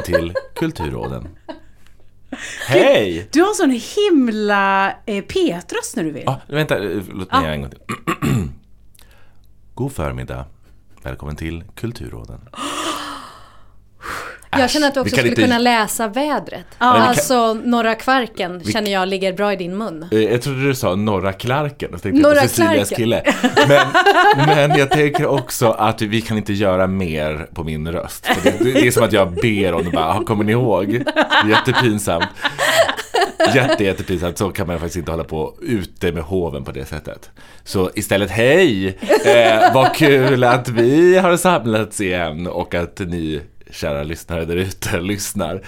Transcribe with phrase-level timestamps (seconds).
[0.00, 1.28] Välkommen till Kulturråden.
[2.68, 3.28] Hej!
[3.32, 6.28] Du har sån himla eh, P1-röst när du vill.
[6.28, 7.80] Ah, vänta, låt mig göra en gång till.
[9.74, 10.46] God förmiddag.
[11.02, 12.40] Välkommen till Kulturråden.
[14.58, 16.66] Jag känner att du vi också kan skulle inte- kunna läsa vädret.
[16.78, 16.92] Ja.
[16.92, 20.06] Vi kan- Alltså, Norra Kvarken känner jag ligger bra i din mun.
[20.12, 21.88] Eh, Jag trodde du sa Norra Klarken.
[21.92, 23.22] Jag tänkte Norra på Cecilias kille.
[23.68, 23.86] Men,
[24.46, 28.28] men jag tänker också att vi kan inte göra mer på min röst.
[28.42, 31.02] Det, det är som att jag ber om det bara, "Ah, kommer ni ihåg?
[31.48, 32.24] Jättepinsamt.
[33.54, 34.38] Jätte, jättepinsamt.
[34.38, 37.30] Så kan man faktiskt inte hålla på ute med hoven på det sättet.
[37.64, 38.98] Så istället, hej!
[39.24, 45.00] Eh, vad kul att vi har samlats igen och att ni kära lyssnare där ute
[45.00, 45.62] lyssnar.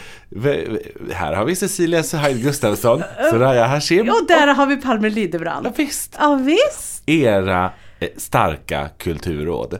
[1.12, 5.66] Här har vi Cecilia Suhaid Gustafsson, Soraya Hashim Och där har vi Palme Lidebrand.
[5.66, 6.16] Ja, visst.
[6.18, 7.08] Ja, visst.
[7.08, 7.70] Era
[8.00, 9.78] eh, starka kulturråd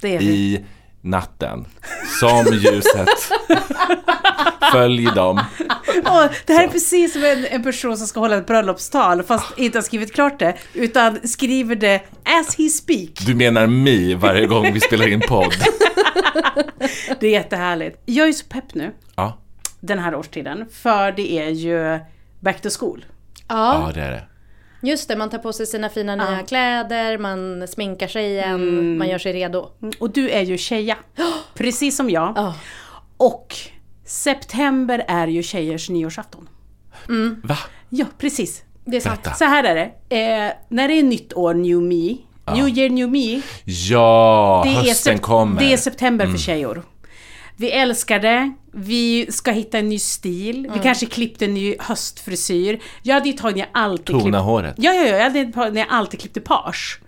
[0.00, 0.24] Det är vi.
[0.24, 0.64] i
[1.04, 1.66] natten.
[2.20, 3.08] Som ljuset.
[4.72, 5.40] Följ dem.
[6.04, 9.58] Och det här är precis som en, en person som ska hålla ett bröllopstal fast
[9.58, 13.10] inte har skrivit klart det utan skriver det as he speak.
[13.26, 15.54] Du menar mig varje gång vi spelar in podd.
[17.20, 18.02] Det är jättehärligt.
[18.04, 19.38] Jag är så pepp nu Ja,
[19.80, 21.98] den här årstiden för det är ju
[22.40, 23.04] back to school.
[23.48, 24.22] ja det är det.
[24.84, 28.98] Just det, man tar på sig sina fina nya kläder, man sminkar sig igen, Mm.
[28.98, 29.68] man gör sig redo.
[30.00, 30.96] Och du är ju tjeja.
[31.54, 32.32] Precis som jag.
[32.36, 32.54] Ja.
[33.16, 33.54] Och
[34.06, 36.48] september är ju tjejers nyårsafton.
[37.42, 37.58] Va?
[37.88, 38.62] Ja, precis.
[38.84, 39.22] Det är sant.
[39.22, 39.36] Berätta.
[39.36, 40.16] Så här är det.
[40.16, 42.16] Eh, när det är nytt år, new me.
[42.54, 43.40] New year, new me.
[43.64, 45.52] Ja, Det är, hösten kommer.
[45.52, 45.64] Mm.
[45.64, 46.82] det är september för tjejer.
[47.56, 48.52] Vi älskar det.
[48.76, 50.58] Vi ska hitta en ny stil.
[50.58, 50.72] Mm.
[50.72, 52.80] Vi kanske klippte en ny höstfrisyr.
[53.02, 54.74] Jag hade ju tagit när jag alltid Tona klipp- håret.
[54.78, 55.16] Ja, ja, ja.
[55.16, 57.00] Jag hade ett par- när jag alltid klippte page.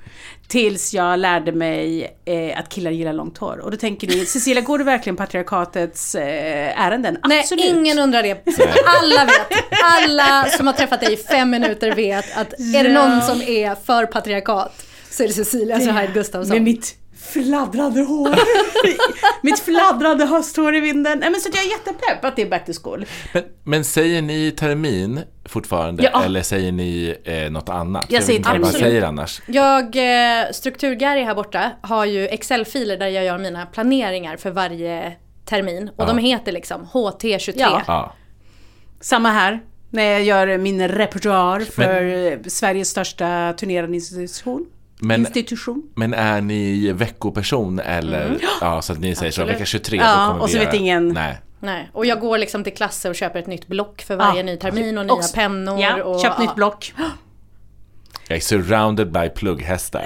[0.49, 3.59] Tills jag lärde mig eh, att killar gillar långt hår.
[3.59, 7.19] Och då tänker ni, Cecilia, går du verkligen patriarkatets eh, ärenden?
[7.25, 7.65] Nej, Absolut.
[7.65, 8.45] ingen undrar det.
[8.87, 9.59] Alla vet.
[9.85, 13.75] Alla som har träffat dig i fem minuter vet att är det någon som är
[13.75, 16.53] för patriarkat så är det Cecilia Suhaid Gustafsson.
[16.55, 16.95] Med mitt
[17.27, 18.35] fladdrande hår.
[19.43, 21.19] mitt fladdrande hösthår i vinden.
[21.19, 23.07] Nej, men så att jag är jättepepp att det är back to school.
[23.33, 26.25] Men, men säger ni termin fortfarande Ja.
[26.25, 28.07] eller säger ni eh, något annat?
[28.09, 28.81] Jag säger inte vad termin.
[28.81, 29.43] säger annars.
[29.47, 35.13] Jag, eh, Struktur-Gary här borta, har ju Excel-filer där jag gör mina planeringar för varje
[35.45, 35.91] termin.
[35.97, 37.53] Och de heter liksom HT23.
[37.57, 37.83] Ja.
[37.87, 38.13] Ja.
[39.01, 39.61] Samma här.
[39.91, 42.03] När jag gör min repertoar för
[42.33, 44.67] eh, Sveriges största turnerande institution.
[45.01, 45.83] Men, institution.
[45.95, 48.39] men är ni veckoperson eller?
[48.61, 49.55] Ja, så att ni säger så, Absolut.
[49.57, 51.39] vecka 23 då Ja, kommer och vi så vet göra- ingen- Nej.
[51.61, 51.91] Nej.
[51.93, 54.43] Och jag går liksom till klasser och köper ett nytt block för varje Ja.
[54.43, 55.81] ny termin och nya Också- pennor.
[55.81, 56.43] Ja, och, köp ja.
[56.45, 56.95] nytt block.
[58.29, 60.01] Jag är surrounded by plugghästar.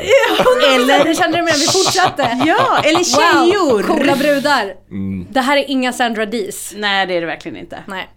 [0.74, 2.42] Eller, det kände du med, vi fortsatte.
[2.46, 3.82] Ja, eller tjejor!
[3.82, 4.74] Wow, coola brudar.
[4.90, 5.26] Mm.
[5.30, 6.72] Det här är inga Sandra Dees.
[6.76, 7.78] Nej, det är det verkligen inte.
[7.86, 8.08] Nej.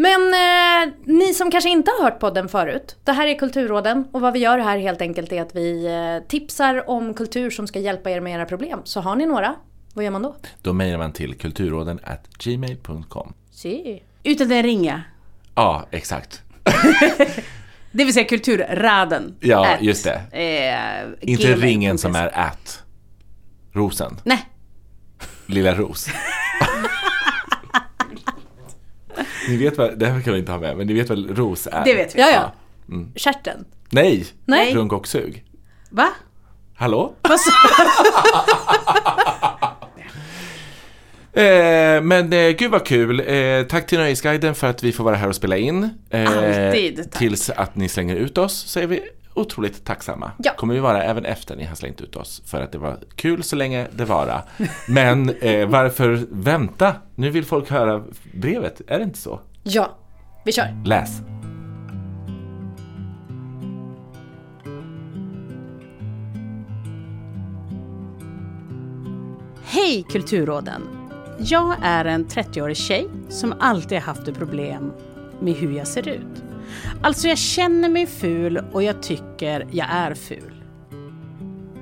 [0.00, 2.96] Men eh, ni som kanske inte har hört podden förut.
[3.04, 6.28] Det här är Kulturråden och vad vi gör här helt enkelt är att vi eh,
[6.28, 8.80] tipsar om kultur som ska hjälpa er med era problem.
[8.84, 9.54] Så har ni några,
[9.94, 10.36] vad gör man då?
[10.62, 13.32] Då mejlar man till kulturråden at gmail.com.
[13.50, 14.02] Se.
[14.22, 15.02] Utan en ringa.
[15.54, 16.42] Ja, exakt.
[17.92, 19.36] Det vill säga kulturraden.
[19.40, 20.22] Ja, At, just det.
[20.32, 22.82] Eh, Inte ringen som är at
[23.72, 24.16] rosen.
[24.24, 24.48] Nej.
[25.46, 26.08] Lilla ros.
[29.48, 31.68] Ni vet vad, det här kan vi inte ha med, men ni vet vad ros
[31.72, 31.84] är?
[31.84, 32.20] Det vet vi.
[32.20, 32.52] Ja, ja.
[33.16, 33.64] Kärten.
[33.90, 34.74] Nej, Nej.
[34.74, 35.44] runk och sug.
[35.90, 36.08] Va?
[36.74, 37.12] Hallå?
[41.32, 43.20] Eh, men eh, gud vad kul.
[43.26, 45.90] Eh, tack till Nöjesguiden för att vi får vara här och spela in.
[46.10, 46.30] Eh,
[46.68, 47.18] Alltid, tack.
[47.18, 49.00] Tills att ni slänger ut oss är vi
[49.34, 50.30] otroligt tacksamma.
[50.38, 50.52] Ja.
[50.56, 52.42] kommer vi vara även efter ni har slängt ut oss.
[52.46, 54.42] För att det var kul så länge det vara.
[54.88, 56.94] Men eh, varför vänta?
[57.14, 59.40] Nu vill folk höra brevet, är det inte så?
[59.62, 59.90] Ja,
[60.44, 60.82] vi kör.
[60.84, 61.22] Läs.
[69.64, 70.82] Hej Kulturråden!
[71.38, 74.92] Jag är en 30-årig tjej som alltid har haft ett problem
[75.40, 76.49] med hur jag ser ut.
[77.02, 80.64] Alltså jag känner mig ful och jag tycker jag är ful.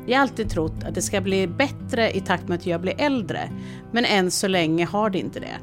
[0.07, 2.95] Jag har alltid trott att det ska bli bättre i takt med att jag blir
[2.99, 3.51] äldre,
[3.93, 5.59] men än så länge har det inte det.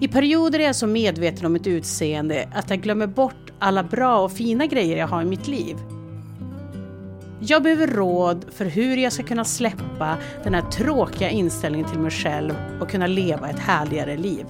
[0.00, 4.18] I perioder är jag så medveten om mitt utseende att jag glömmer bort alla bra
[4.18, 5.76] och fina grejer jag har i mitt liv.
[7.40, 12.10] Jag behöver råd för hur jag ska kunna släppa den här tråkiga inställningen till mig
[12.10, 14.46] själv och kunna leva ett härligare liv.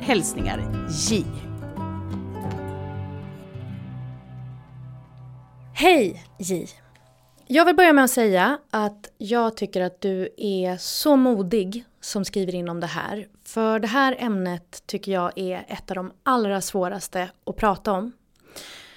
[0.00, 1.24] Hälsningar J.
[5.74, 6.66] Hej J.
[7.46, 12.24] Jag vill börja med att säga att jag tycker att du är så modig som
[12.24, 13.28] skriver in om det här.
[13.44, 18.12] För det här ämnet tycker jag är ett av de allra svåraste att prata om.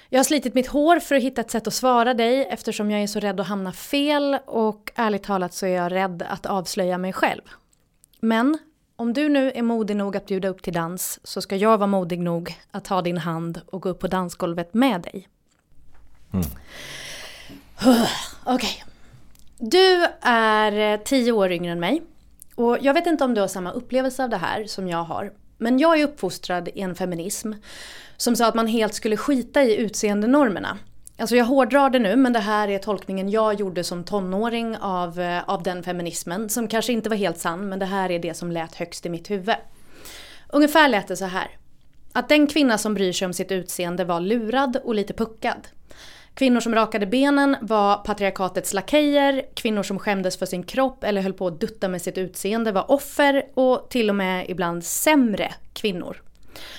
[0.08, 3.02] Jag har slitit mitt hår för att hitta ett sätt att svara dig eftersom jag
[3.02, 6.98] är så rädd att hamna fel och ärligt talat så är jag rädd att avslöja
[6.98, 7.42] mig själv.
[8.20, 8.58] Men
[8.96, 11.86] om du nu är modig nog att bjuda upp till dans så ska jag vara
[11.86, 15.28] modig nog att ta din hand och gå upp på dansgolvet med dig.
[16.32, 16.46] Mm.
[18.44, 18.84] Okej.
[19.58, 22.02] Du är eh, tio år yngre än mig.
[22.54, 25.32] Och jag vet inte om du har samma upplevelse av det här som jag har.
[25.58, 27.52] Men jag är uppfostrad i en feminism
[28.16, 30.78] som sa att man helt skulle skita i utseendenormerna.
[31.18, 35.20] Alltså jag hårdrar det nu men det här är tolkningen jag gjorde som tonåring av,
[35.20, 36.48] eh, av den feminismen.
[36.48, 39.08] Som kanske inte var helt sann men det här är det som lät högst i
[39.08, 39.56] mitt huvud.
[40.48, 41.50] Ungefär lät det så här.
[42.12, 45.68] Att den kvinna som bryr sig om sitt utseende var lurad och lite puckad.
[46.36, 51.32] Kvinnor som rakade benen var patriarkatets lakejer, kvinnor som skämdes för sin kropp eller höll
[51.32, 56.22] på att dutta med sitt utseende var offer och till och med ibland sämre kvinnor.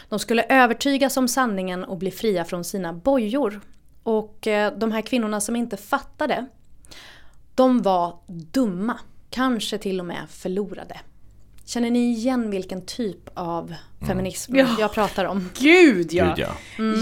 [0.10, 3.62] De skulle övertygas om sanningen och bli fria från sina bojor.
[4.04, 6.46] Och eh, de här kvinnorna som inte fattade,
[7.56, 9.00] de var dumma.
[9.30, 11.00] Kanske till och med förlorade.
[11.66, 13.74] Känner ni igen vilken typ av
[14.08, 14.68] feminism Ja.
[14.80, 15.50] jag pratar om?
[15.60, 16.34] Gud ja!
[16.36, 16.54] Gud, ja.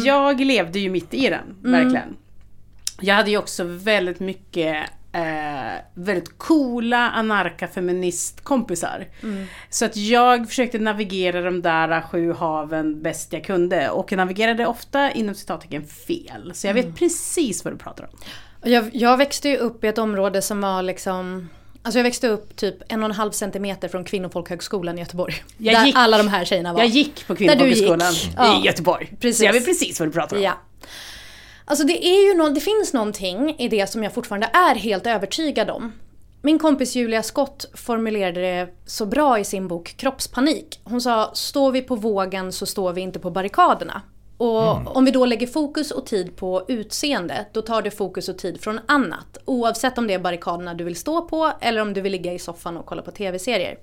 [0.06, 2.16] Jag levde ju mitt i den, verkligen.
[3.02, 5.22] Jag hade ju också väldigt mycket eh,
[5.94, 9.08] väldigt coola anarka-feministkompisar.
[9.70, 13.90] Så att jag försökte navigera de där sju haven bäst jag kunde.
[13.90, 16.52] Och jag navigerade ofta inom citattecken fel.
[16.54, 18.10] Så jag vet precis vad du pratar om.
[18.72, 21.50] Jag, jag växte ju upp i ett område som var liksom
[21.84, 25.34] Alltså jag växte upp typ en och en halv centimeter från Kvinnofolkhögskolan i Göteborg.
[25.58, 26.80] Jag där gick- alla de här tjejerna var.
[26.80, 27.36] Jag gick på.
[27.36, 28.62] Kvinnofolkhögskolan Ja.
[28.62, 29.14] i Göteborg.
[29.20, 29.38] Precis.
[29.38, 30.44] Så jag vet precis vad du pratar om.
[30.44, 30.54] Ja.
[31.66, 35.08] Alltså det är ju nå- det finns någonting i det som jag fortfarande är helt
[35.08, 35.92] övertygad om.
[36.42, 40.80] Min kompis Julia Skott formulerade det så bra i sin bok Kroppspanik.
[40.84, 44.02] Hon sa står vi på vågen så står vi inte på barrikaderna.
[44.38, 48.38] Och om vi då lägger fokus och tid på utseende, då tar det fokus och
[48.38, 49.38] tid från annat.
[49.46, 52.40] Oavsett om det är barrikaderna du vill stå på eller om du vill ligga i
[52.40, 53.78] soffan och kolla på tv-serier.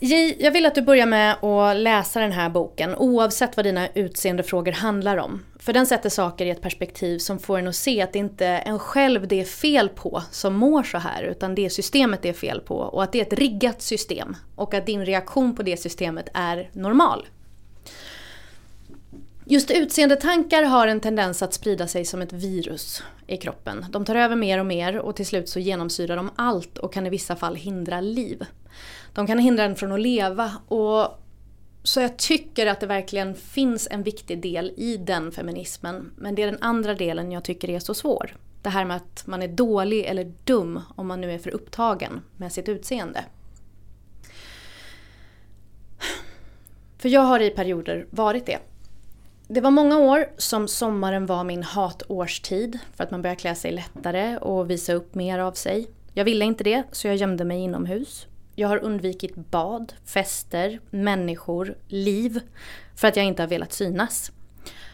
[0.00, 3.88] J, jag vill att du börjar med att läsa den här boken oavsett vad dina
[3.88, 5.42] utseendefrågor handlar om.
[5.58, 8.46] För den sätter saker i ett perspektiv som får en att se att det inte
[8.46, 12.22] är en själv det är fel på som mår så här utan det är systemet
[12.22, 15.56] det är fel på och att det är ett riggat system och att din reaktion
[15.56, 17.26] på det systemet är normal.
[19.44, 23.86] Just utseendetankar har en tendens att sprida sig som ett virus i kroppen.
[23.90, 27.06] De tar över mer och mer och till slut så genomsyrar de allt och kan
[27.06, 28.44] i vissa fall hindra liv.
[29.16, 31.22] De kan hindra en från att leva och
[31.82, 36.12] så jag tycker att det verkligen finns en viktig del i den feminismen.
[36.16, 38.36] Men det är den andra delen jag tycker är så svår.
[38.62, 42.22] Det här med att man är dålig eller dum om man nu är för upptagen
[42.36, 43.24] med sitt utseende.
[46.98, 48.58] För jag har i perioder varit det.
[49.48, 53.72] Det var många år som sommaren var min hatårstid för att man började klä sig
[53.72, 55.86] lättare och visa upp mer av sig.
[56.12, 58.26] Jag ville inte det så jag gömde mig inomhus.
[58.58, 62.40] Jag har undvikit bad, fester, människor, liv
[62.94, 64.32] för att jag inte har velat synas.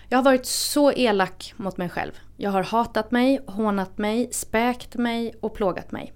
[0.09, 2.13] Jag har varit så elak mot mig själv.
[2.37, 6.13] Jag har hatat mig, hånat mig, späkt mig och plågat mig.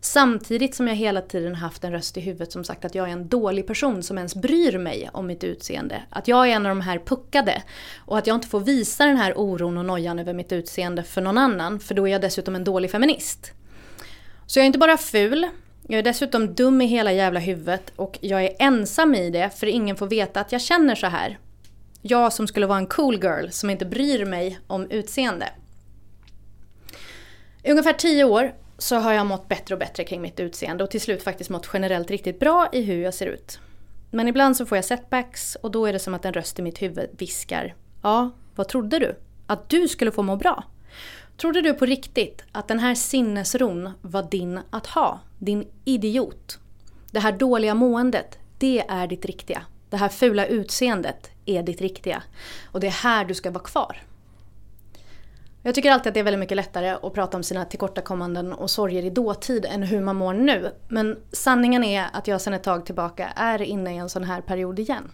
[0.00, 3.12] Samtidigt som jag hela tiden haft en röst i huvudet som sagt att jag är
[3.12, 6.02] en dålig person som ens bryr mig om mitt utseende.
[6.10, 7.62] Att jag är en av de här puckade.
[7.98, 11.20] Och att jag inte får visa den här oron och nojan över mitt utseende för
[11.20, 11.80] någon annan.
[11.80, 13.52] För då är jag dessutom en dålig feminist.
[14.46, 15.48] Så jag är inte bara ful,
[15.90, 19.66] jag är dessutom dum i hela jävla huvudet och jag är ensam i det för
[19.66, 21.38] ingen får veta att jag känner så här.
[22.02, 25.48] Jag som skulle vara en cool girl som inte bryr mig om utseende.
[27.62, 30.90] I ungefär tio år så har jag mått bättre och bättre kring mitt utseende och
[30.90, 33.60] till slut faktiskt mått generellt riktigt bra i hur jag ser ut.
[34.10, 36.62] Men ibland så får jag setbacks och då är det som att en röst i
[36.62, 39.18] mitt huvud viskar Ja, vad trodde du?
[39.46, 40.64] Att du skulle få må bra?
[41.36, 45.20] Trodde du på riktigt att den här sinnesron var din att ha?
[45.38, 46.58] Din idiot?
[47.10, 49.62] Det här dåliga måendet, det är ditt riktiga.
[49.90, 52.22] Det här fula utseendet är ditt riktiga.
[52.72, 54.02] Och det är här du ska vara kvar.
[55.62, 58.70] Jag tycker alltid att det är väldigt mycket lättare att prata om sina tillkortakommanden och
[58.70, 60.72] sorger i dåtid än hur man mår nu.
[60.88, 64.40] Men sanningen är att jag sedan ett tag tillbaka är inne i en sån här
[64.40, 65.10] period igen.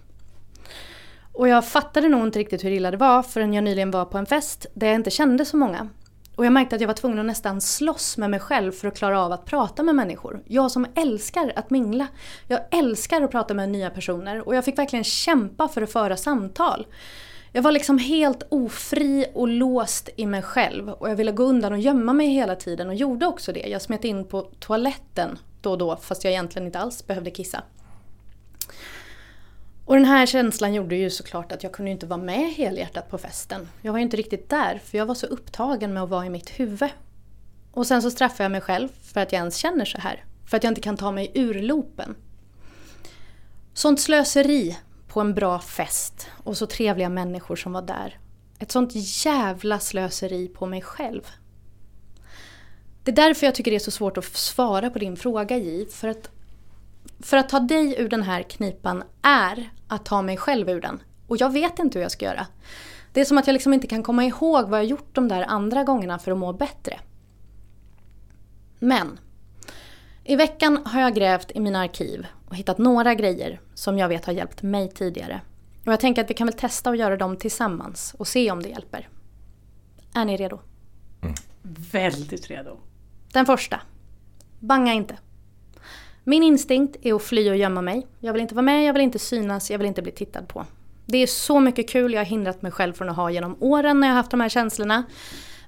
[1.32, 4.18] Och jag fattade nog inte riktigt hur illa det var förrän jag nyligen var på
[4.18, 5.88] en fest där jag inte kände så många.
[6.36, 8.96] Och jag märkte att jag var tvungen att nästan slåss med mig själv för att
[8.96, 10.42] klara av att prata med människor.
[10.46, 12.06] Jag som älskar att mingla.
[12.48, 16.16] Jag älskar att prata med nya personer och jag fick verkligen kämpa för att föra
[16.16, 16.86] samtal.
[17.52, 21.72] Jag var liksom helt ofri och låst i mig själv och jag ville gå undan
[21.72, 23.68] och gömma mig hela tiden och gjorde också det.
[23.68, 27.62] Jag smet in på toaletten då och då fast jag egentligen inte alls behövde kissa.
[29.84, 33.18] Och den här känslan gjorde ju såklart att jag kunde inte vara med helhjärtat på
[33.18, 33.68] festen.
[33.82, 36.30] Jag var ju inte riktigt där för jag var så upptagen med att vara i
[36.30, 36.90] mitt huvud.
[37.72, 40.24] Och sen så straffar jag mig själv för att jag ens känner så här.
[40.46, 42.14] För att jag inte kan ta mig ur loopen.
[43.74, 44.76] Sånt slöseri
[45.08, 48.18] på en bra fest och så trevliga människor som var där.
[48.58, 48.92] Ett sånt
[49.24, 51.22] jävla slöseri på mig själv.
[53.02, 55.86] Det är därför jag tycker det är så svårt att svara på din fråga Ji,
[55.86, 56.30] För att
[57.24, 61.02] för att ta dig ur den här knipan är att ta mig själv ur den.
[61.26, 62.46] Och jag vet inte hur jag ska göra.
[63.12, 65.42] Det är som att jag liksom inte kan komma ihåg vad jag gjort de där
[65.42, 67.00] andra gångerna för att må bättre.
[68.78, 69.18] Men
[70.24, 74.24] i veckan har jag grävt i mina arkiv och hittat några grejer som jag vet
[74.24, 75.40] har hjälpt mig tidigare.
[75.86, 78.62] Och jag tänker att vi kan väl testa att göra dem tillsammans och se om
[78.62, 79.08] det hjälper.
[80.14, 80.60] Är ni redo?
[81.22, 81.34] Mm.
[81.92, 82.78] Väldigt redo.
[83.32, 83.80] Den första.
[84.60, 85.16] Banga inte.
[86.24, 88.06] Min instinkt är att fly och gömma mig.
[88.20, 90.66] Jag vill inte vara med, jag vill inte synas, jag vill inte bli tittad på.
[91.06, 94.00] Det är så mycket kul jag har hindrat mig själv från att ha genom åren
[94.00, 95.04] när jag har haft de här känslorna.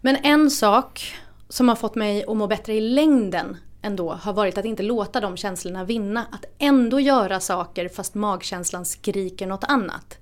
[0.00, 1.14] Men en sak
[1.48, 5.20] som har fått mig att må bättre i längden ändå har varit att inte låta
[5.20, 6.26] de känslorna vinna.
[6.32, 10.18] Att ändå göra saker fast magkänslan skriker något annat.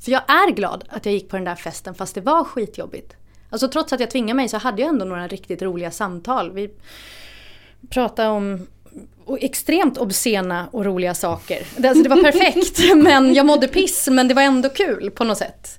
[0.00, 3.16] För jag är glad att jag gick på den där festen fast det var skitjobbigt.
[3.50, 6.52] Alltså trots att jag tvingade mig så hade jag ändå några riktigt roliga samtal.
[6.52, 6.70] Vi
[7.90, 8.66] pratade om
[9.24, 11.58] och extremt obscena och roliga saker.
[11.84, 15.38] Alltså det var perfekt, men jag mådde piss, men det var ändå kul på något
[15.38, 15.78] sätt.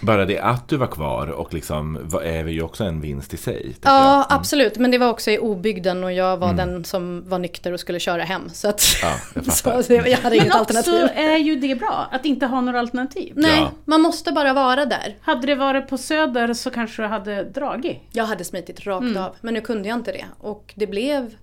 [0.00, 3.76] Bara det att du var kvar och liksom är ju också en vinst i sig.
[3.82, 4.26] Ja, mm.
[4.28, 4.78] absolut.
[4.78, 6.56] Men det var också i obygden och jag var mm.
[6.56, 8.50] den som var nykter och skulle köra hem.
[8.52, 10.94] Så, att, ja, jag, så jag hade inget alternativ.
[10.94, 13.32] Men också är ju det bra, att inte ha några alternativ.
[13.36, 13.70] Nej, ja.
[13.84, 15.16] man måste bara vara där.
[15.20, 17.98] Hade det varit på Söder så kanske du hade dragit.
[18.12, 19.22] Jag hade smitit rakt mm.
[19.22, 20.24] av, men nu kunde jag inte det.
[20.38, 21.34] Och det blev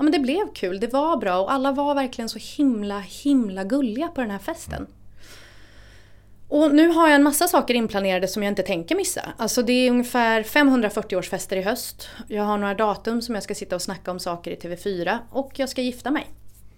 [0.00, 3.64] ja, men det blev kul, det var bra och alla var verkligen så himla, himla
[3.64, 4.86] gulliga på den här festen.
[6.48, 9.32] Och nu har jag en massa saker inplanerade som jag inte tänker missa.
[9.36, 12.08] Alltså det är ungefär 540-årsfester i höst.
[12.28, 15.52] Jag har några datum som jag ska sitta och snacka om saker i TV4 och
[15.56, 16.26] jag ska gifta mig.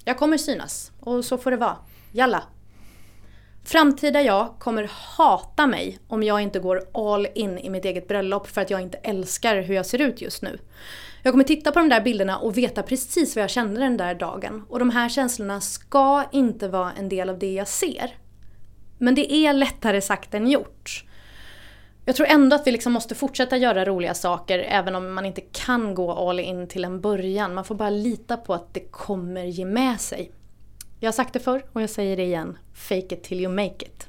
[0.04, 1.76] Jag kommer synas och så får det vara.
[2.12, 2.42] Jalla!
[3.64, 8.46] Framtida jag kommer hata mig om jag inte går all in i mitt eget bröllop
[8.46, 10.58] för att jag inte älskar hur jag ser ut just nu.
[11.22, 14.14] Jag kommer titta på de där bilderna och veta precis vad jag kände den där
[14.14, 14.64] dagen.
[14.68, 18.16] Och de här känslorna ska inte vara en del av det jag ser.
[18.98, 21.04] Men det är lättare sagt än gjort.
[22.04, 25.40] Jag tror ändå att vi liksom måste fortsätta göra roliga saker även om man inte
[25.40, 27.54] kan gå all in till en början.
[27.54, 30.32] Man får bara lita på att det kommer ge med sig.
[31.00, 32.58] Jag har sagt det förr och jag säger det igen.
[32.74, 34.08] Fake it till you make it.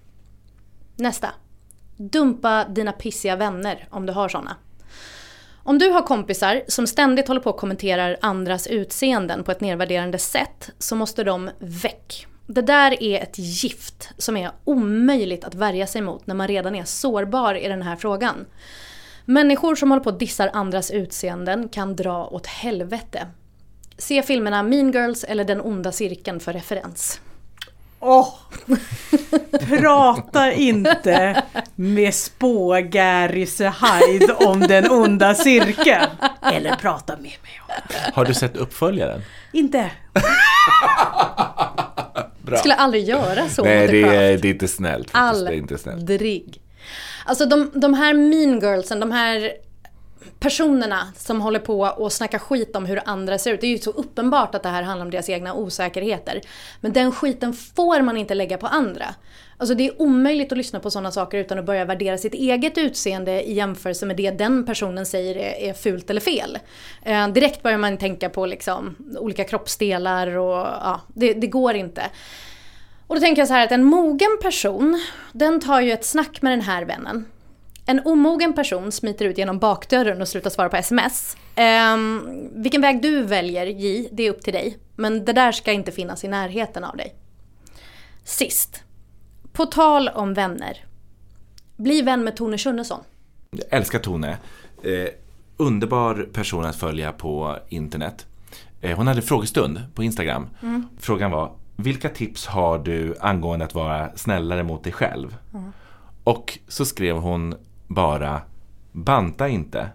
[0.96, 1.30] Nästa.
[1.98, 4.56] Dumpa dina pissiga vänner om du har såna.
[5.66, 10.18] Om du har kompisar som ständigt håller på och kommenterar andras utseenden på ett nedvärderande
[10.18, 12.28] sätt så måste de väck.
[12.48, 16.76] Det där är ett gift som är omöjligt att värja sig mot när man redan
[16.76, 18.46] är sårbar i den här frågan.
[19.26, 23.28] Människor som håller på och dissar andras utseenden kan dra åt helvete.
[23.98, 27.22] Se filmerna Mean Girls eller Den onda cirkeln för referens.
[28.06, 28.28] Åh!
[29.70, 31.44] Prata inte
[31.76, 36.10] med spågäri Hyde om den onda cirkeln.
[36.54, 38.12] Eller prata med mig om det.
[38.14, 39.22] Har du sett uppföljaren?
[39.52, 39.92] Inte.
[42.42, 42.58] Bra.
[42.58, 44.42] Skulle aldrig göra så Nej, det är, Craft.
[44.42, 45.12] det är inte snällt.
[45.12, 45.46] faktiskt.
[45.46, 46.00] Det är inte snällt.
[46.00, 46.62] Aldrig.
[47.26, 49.52] Alltså de, de här mean girlsen, de här
[50.44, 53.62] personerna som håller på och snackar skit om hur andra ser ut.
[53.62, 56.42] Det är ju så uppenbart att det här handlar om deras egna osäkerheter.
[56.82, 59.06] Men den skiten får man inte lägga på andra.
[59.58, 62.78] Alltså det är omöjligt att lyssna på sådana saker utan att börja värdera sitt eget
[62.78, 66.60] utseende i jämförelse med det den personen säger är, är fult eller fel.
[67.04, 72.02] Eh, direkt börjar man tänka på liksom olika kroppsdelar och ja, det, det går inte.
[73.08, 76.42] Och då tänker jag så här att en mogen person, den tar ju ett snack
[76.42, 77.26] med den här vännen.
[77.86, 81.38] En omogen person smiter ut genom bakdörren och slutar svara på sms.
[81.56, 84.78] Ehm, vilken väg du väljer, J, det är upp till dig.
[84.96, 87.16] Men det där ska inte finnas i närheten av dig.
[88.24, 88.84] Sist.
[89.54, 90.86] På tal om vänner.
[91.78, 93.00] Bli vän med Tone Schunnesson.
[93.52, 94.38] Jag älskar Tone.
[94.84, 95.10] Eh,
[95.58, 98.26] underbar person att följa på internet.
[98.82, 100.50] Eh, hon hade frågestund på Instagram.
[101.00, 105.38] Frågan var, vilka tips har du angående att vara snällare mot dig själv?
[106.24, 107.56] Och så skrev hon
[107.94, 108.42] bara,
[108.92, 109.90] banta inte.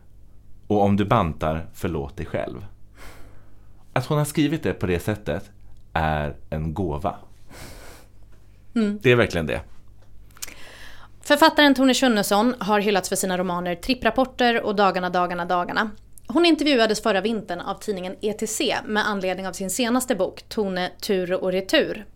[0.66, 2.66] Och om du bantar, förlåt dig själv.
[3.92, 5.50] Att hon har skrivit det på det sättet
[5.92, 7.16] är en gåva.
[9.00, 9.60] Det är verkligen det.
[11.20, 15.90] Författaren Tone Schunnesson har hyllats för sina romaner Tripprapporter och Dagarna, dagarna, dagarna.
[16.26, 21.32] Hon intervjuades förra vintern av tidningen ETC med anledning av sin senaste bok Tone, tur
[21.32, 22.06] och retur.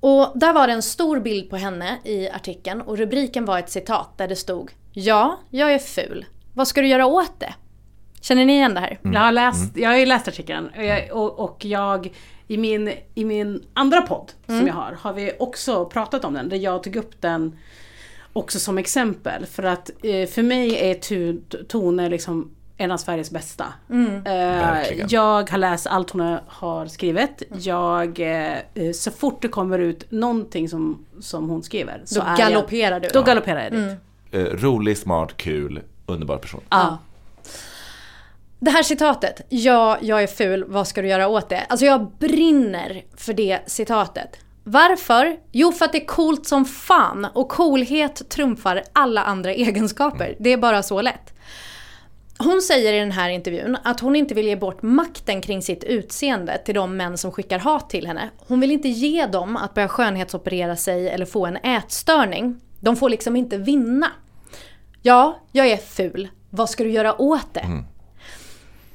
[0.00, 3.70] Och där var det en stor bild på henne i artikeln och rubriken var ett
[3.70, 6.24] citat där det stod Ja, jag är ful.
[6.54, 7.54] Vad ska du göra åt det?
[8.20, 8.98] Känner ni igen det här?
[9.02, 12.12] Jag har läst, jag har ju läst artikeln och jag, och, och jag
[12.48, 16.48] i min, i min andra podd som jag har, har vi också pratat om den.
[16.48, 17.58] Där jag tog upp den
[18.32, 19.46] också som exempel.
[19.46, 20.94] För att eh, för mig är
[21.64, 23.64] Tone liksom en av Sveriges bästa.
[23.90, 25.06] Eh, Verkligen.
[25.10, 27.42] jag har läst allt hon har skrivit.
[27.58, 32.02] Jag, eh, så fort det kommer ut någonting som, som hon skriver.
[32.04, 33.08] Så Då galopperar jag, du.
[33.08, 33.98] Då galopperar jag dit.
[34.30, 36.60] Eh, rolig, smart, kul, underbar person.
[36.70, 36.98] Ja.
[38.58, 41.66] Det här citatet, ja, jag är ful, vad ska du göra åt det?
[41.68, 44.36] Alltså jag brinner för det citatet.
[44.64, 45.36] Varför?
[45.52, 50.36] Jo, för att det är coolt som fan och coolhet trumfar alla andra egenskaper.
[50.38, 51.32] Det är bara så lätt.
[52.38, 55.84] Hon säger i den här intervjun att hon inte vill ge bort makten kring sitt
[55.84, 58.30] utseende till de män som skickar hat till henne.
[58.46, 62.60] Hon vill inte ge dem att börja skönhetsoperera sig eller få en ätstörning.
[62.86, 64.10] De får liksom inte vinna.
[65.02, 66.28] Ja, jag är ful.
[66.50, 67.82] Vad ska du göra åt det?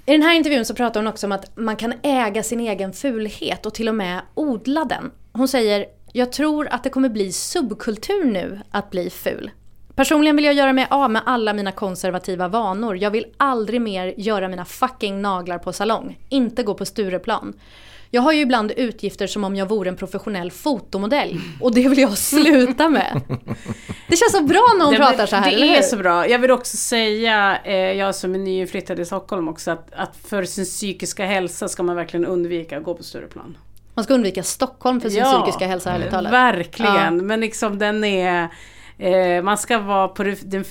[0.06, 2.94] I den här intervjun så pratar hon också om att man kan äga sin egen
[2.94, 5.12] fulhet och till och med odla den.
[5.34, 9.52] Hon säger, jag tror att det kommer bli subkultur nu att bli ful.
[9.96, 12.98] Personligen vill jag göra mig av med alla mina konservativa vanor.
[12.98, 16.20] Jag vill aldrig mer göra mina fucking naglar på salong.
[16.30, 17.54] Inte gå på Stureplan.
[18.14, 21.40] Jag har ju ibland utgifter som om jag vore en professionell fotomodell.
[21.62, 23.22] Och det vill jag sluta med.
[24.08, 26.28] Det känns så bra när hon Det, pratar så här, det eller är så bra.
[26.28, 30.44] Jag vill också säga, eh, jag som är nyinflyttad i Stockholm också, att, att för
[30.44, 33.58] sin psykiska hälsa ska man verkligen undvika att gå på Stureplan.
[33.94, 36.34] Man ska undvika Stockholm för sin Ja, psykiska hälsa, ärligt talat.
[36.34, 37.12] Verkligen, Ja.
[37.12, 38.50] men liksom den är...
[38.98, 40.64] Eh, man ska vara på den,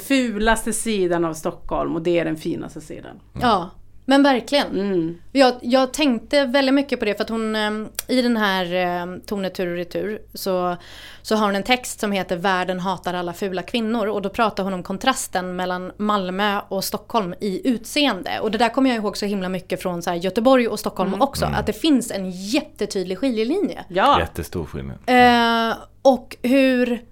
[0.00, 3.20] fulaste sidan av Stockholm och det är den finaste sidan.
[3.40, 3.70] Ja,
[4.08, 4.80] men verkligen.
[4.80, 5.18] Mm.
[5.32, 7.70] Jag, jag tänkte väldigt mycket på det för att hon eh,
[8.08, 10.76] i den här eh, Tone tur och retur så,
[11.22, 14.64] så har hon en text som heter Världen hatar alla fula kvinnor och då pratar
[14.64, 18.40] hon om kontrasten mellan Malmö och Stockholm i utseende.
[18.40, 21.22] Och det där kommer jag ihåg så himla mycket från så här, Göteborg och Stockholm
[21.22, 21.44] också.
[21.44, 23.84] Att det finns en jättetydlig skiljelinje.
[23.88, 24.96] Ja, Jättestor skillnad.
[25.06, 27.02] Eh, och hur,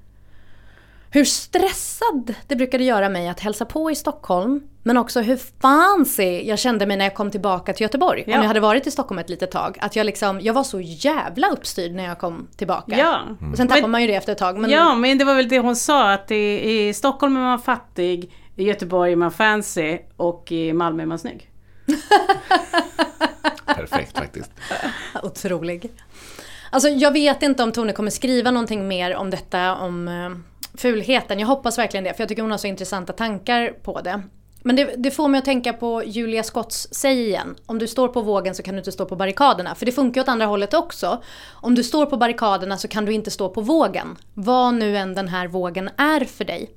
[1.15, 4.61] hur stressad det brukade göra mig att hälsa på i Stockholm.
[4.83, 8.25] Men också hur fancy jag kände mig när jag kom tillbaka till Göteborg.
[8.27, 8.35] Ja.
[8.35, 9.79] Om jag hade varit i Stockholm ett litet tag.
[9.81, 12.99] Att jag liksom, jag var så jävla uppstyrd när jag kom tillbaka.
[12.99, 13.21] Ja.
[13.53, 14.59] Och sen tappar Men- man ju det efter ett tag.
[14.59, 17.59] Men ja, men det var väl det hon sa att i, i Stockholm är man
[17.63, 21.51] fattig, i Göteborg är man fancy och i Malmö är man snygg.
[23.67, 24.51] Perfekt faktiskt.
[25.23, 25.91] Otrolig.
[26.71, 30.31] Alltså jag vet inte om Tone kommer skriva någonting mer om detta, om eh,
[30.79, 31.39] fulheten.
[31.39, 34.23] Jag hoppas verkligen det, för jag tycker hon har så intressanta tankar på det.
[34.67, 37.57] Men det, det får mig att tänka på Julia Scotts säg igen.
[37.67, 39.75] Om du står på vågen så kan du inte stå på barrikaderna.
[39.75, 41.23] För det funkar ju åt andra hållet också.
[41.51, 44.17] Om du står på barrikaderna så kan du inte stå på vågen.
[44.35, 46.71] Vad nu än den här vågen är för dig.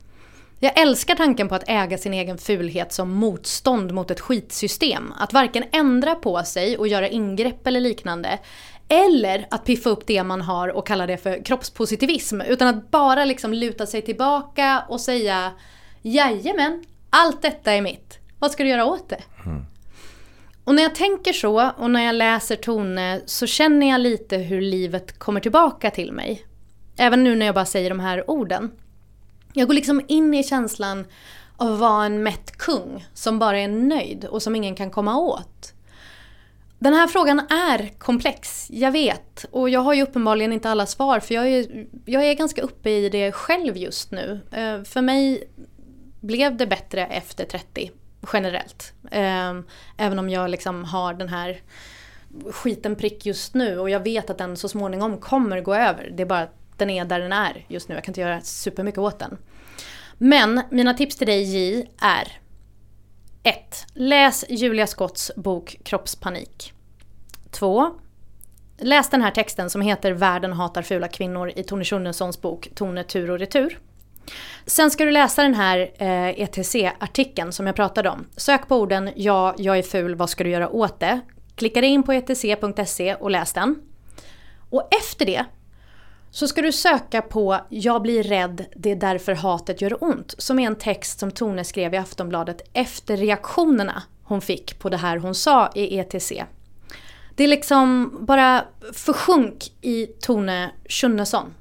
[0.60, 5.14] Jag älskar tanken på att äga sin egen fulhet som motstånd mot ett skitsystem.
[5.20, 8.40] Att varken ändra på sig och göra ingrepp eller liknande.
[8.90, 12.42] Eller att piffa upp det man har och kalla det för kroppspositivism.
[12.42, 15.52] Utan att bara liksom luta sig tillbaka och säga
[16.02, 18.20] Jajamän, allt detta är mitt.
[18.40, 19.24] Vad ska du göra åt det?
[20.64, 24.62] Och när jag tänker så och när jag läser Tone så känner jag lite hur
[24.62, 26.46] livet kommer tillbaka till mig.
[26.98, 28.72] Även nu när jag bara säger de här orden.
[29.54, 31.06] Jag går liksom in i känslan
[31.58, 35.18] av att vara en mätt kung som bara är nöjd och som ingen kan komma
[35.18, 35.74] åt.
[36.88, 39.46] Den här frågan är komplex, jag vet.
[39.52, 42.90] Och jag har ju uppenbarligen inte alla svar för jag är, jag är ganska uppe
[42.90, 44.40] i det själv just nu.
[44.52, 45.44] Eh, för mig
[46.22, 47.92] blev det bättre efter 30
[48.34, 48.94] generellt.
[49.12, 49.54] Eh,
[49.98, 51.62] även om jag liksom har den här
[52.52, 56.12] skiten prick just nu och jag vet att den så småningom kommer gå över.
[56.14, 57.96] Det är bara att den är där den är just nu.
[57.96, 59.38] Jag kan inte göra supermycket åt den.
[60.18, 62.40] Men mina tips till dig J är
[63.44, 63.86] 1.
[63.94, 66.74] Läs Julia Scotts bok Kroppspanik.
[67.60, 67.90] Två,
[68.80, 73.04] Läs den här texten som heter Världen hatar fula kvinnor i Tone Schunnessons bok Tone
[73.04, 73.80] tur och retur.
[74.66, 78.26] Sen ska du läsa den här eh, ETC-artikeln som jag pratade om.
[78.36, 81.20] Sök på orden “Ja, jag är ful, vad ska du göra åt det?”
[81.56, 83.76] Klicka dig in på etc.se och läs den.
[84.70, 85.46] Och efter det
[86.32, 90.60] så ska du söka på “Jag blir rädd, det är därför hatet gör ont” som
[90.60, 95.18] är en text som Tone skrev i Aftonbladet efter reaktionerna hon fick på det här
[95.18, 96.34] hon sa i ETC.
[97.38, 101.54] Det är liksom bara försjunk i Tone Schunnesson.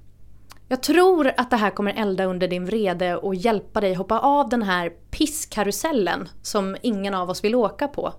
[0.68, 4.48] Jag tror att det här kommer elda under din vrede och hjälpa dig hoppa av
[4.48, 8.12] den här pisskarusellen som ingen av oss vill åka på.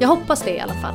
[0.00, 0.94] Jag hoppas det i alla fall.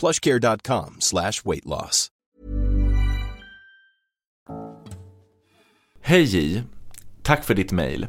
[0.00, 2.08] plushcare.com slash weight loss.
[6.00, 6.62] Hej J,
[7.22, 8.06] tack för ditt mejl.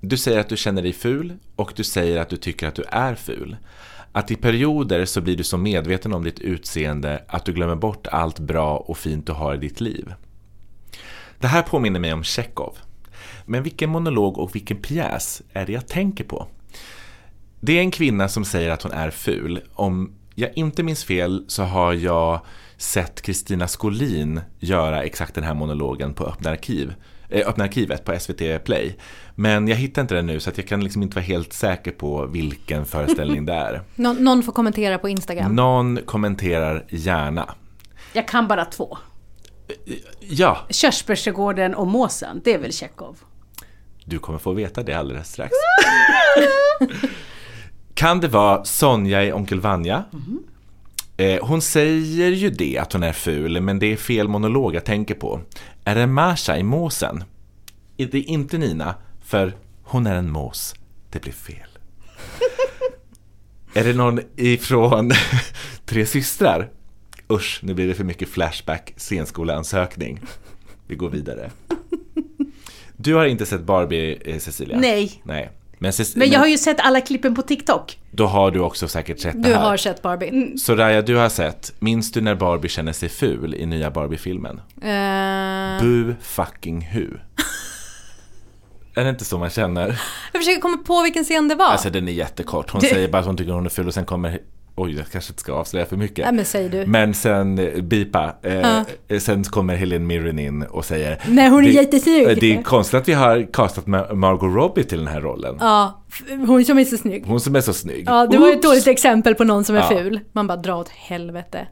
[0.00, 2.82] Du säger att du känner dig ful och du säger att du tycker att du
[2.82, 3.56] är ful.
[4.12, 8.06] Att i perioder så blir du så medveten om ditt utseende att du glömmer bort
[8.06, 10.14] allt bra och fint du har i ditt liv.
[11.38, 12.74] Det här påminner mig om Chekhov.
[13.44, 16.46] Men vilken monolog och vilken pjäs är det jag tänker på?
[17.60, 19.60] Det är en kvinna som säger att hon är ful.
[19.72, 22.40] Om jag inte minns fel så har jag
[22.76, 26.94] sett Kristina Skolin göra exakt den här monologen på Öppna, arkiv,
[27.28, 28.96] eh, Öppna arkivet på SVT Play.
[29.34, 31.90] Men jag hittar inte den nu så att jag kan liksom inte vara helt säker
[31.90, 33.82] på vilken föreställning det är.
[33.96, 35.54] Nå- någon får kommentera på Instagram.
[35.56, 37.54] Någon kommenterar gärna.
[38.12, 38.98] Jag kan bara två.
[40.20, 43.18] Ja, Körsbärsträdgården och måsen, det är väl Tjechov?
[44.04, 45.52] du kommer få veta det alldeles strax.
[47.94, 50.04] Kan det vara Sonja i Onkel Vanja?
[51.16, 54.84] Eh, hon säger ju det, att hon är ful, men det är fel monolog jag
[54.84, 55.40] tänker på.
[55.84, 57.24] Är det Masha i Måsen?
[57.96, 60.74] Det är inte Nina, för hon är en mås.
[61.10, 61.68] Det blir fel.
[63.74, 65.12] är det någon ifrån
[65.84, 66.70] Tre systrar?
[67.30, 70.20] Usch, nu blir det för mycket Flashback scenskoleansökning.
[70.86, 71.50] Vi går vidare.
[72.96, 74.78] Du har inte sett Barbie, eh, Cecilia?
[74.78, 75.22] Nej.
[75.24, 75.50] Nej.
[75.82, 77.98] Men, Cec- Men jag har ju sett alla klippen på TikTok.
[78.10, 79.62] Då har du också säkert sett det Du här.
[79.62, 80.58] har sett Barbie.
[80.58, 81.72] Så Raya, du har sett.
[81.78, 84.60] Minns du när Barbie känner sig ful i nya Barbie-filmen?
[84.82, 87.08] Eh, Bu fucking hu.
[88.94, 90.00] är det inte så man känner?
[90.32, 91.66] jag försöker komma på vilken scen det var.
[91.66, 92.70] Alltså den är jättekort.
[92.70, 94.40] Hon Det- säger bara att hon tycker hon är ful och sen kommer
[94.74, 96.24] oj jag kanske inte ska avslöja för mycket.
[96.24, 96.86] Nej, men säg du.
[96.86, 98.84] Men sen, eh, bipa, eh, Ja.
[99.08, 102.56] eh, sen kommer Helen Mirren in och säger Nej, hon är "Det- jättesnygg." eh, Det
[102.58, 105.56] är konstigt att vi har castat Margot Robbie till den här rollen.
[105.60, 106.02] Ja,
[106.46, 107.26] hon som är så snygg.
[107.26, 108.04] Hon som är så snygg.
[108.06, 108.66] Ja, det var ju ett Oops.
[108.68, 109.88] dåligt exempel på någon som är Ja.
[109.88, 110.20] ful.
[110.32, 111.66] Man bara dra åt helvete.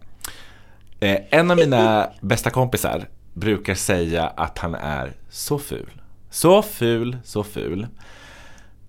[1.01, 5.91] Eh, en av mina bästa kompisar brukar säga att han är så ful.
[6.31, 7.87] Så ful, så ful.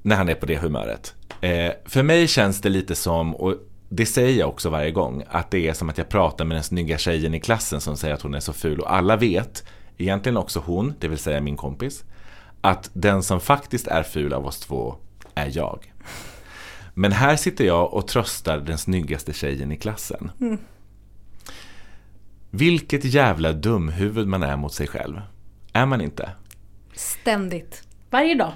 [0.02, 1.14] När han är på det humöret.
[1.42, 3.54] Eh, för mig känns det lite som, och
[3.94, 6.64] det säger jag också varje gång, att det är som att jag pratar med den
[6.64, 8.80] snygga tjejen i klassen som säger att hon är så ful.
[8.80, 9.66] Och alla vet,
[9.98, 12.04] egentligen också hon, det vill säga min kompis,
[12.62, 14.96] att den som faktiskt är ful av oss två
[15.36, 15.94] är jag.
[16.94, 20.32] Men här sitter jag och tröstar den snyggaste tjejen i klassen.
[20.42, 20.58] Mm.
[22.50, 25.22] Vilket jävla dumhuvud man är mot sig själv.
[25.74, 26.30] Är man inte?
[26.94, 27.84] Ständigt.
[28.10, 28.54] Varje dag.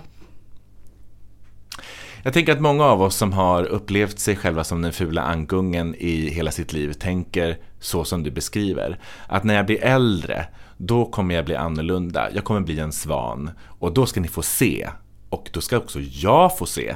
[2.25, 5.95] Jag tänker att många av oss som har upplevt sig själva som den fula ankungen
[5.95, 8.99] i hela sitt liv tänker så som du beskriver.
[9.27, 12.29] Att när jag blir äldre, då kommer jag bli annorlunda.
[12.33, 13.51] Jag kommer bli en svan.
[13.79, 14.89] Och då ska ni få se.
[15.29, 16.95] Och då ska också jag få se.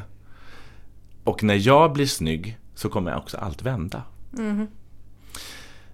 [1.24, 4.04] Och när jag blir snygg så kommer också allt vända.
[4.32, 4.68] Mhm.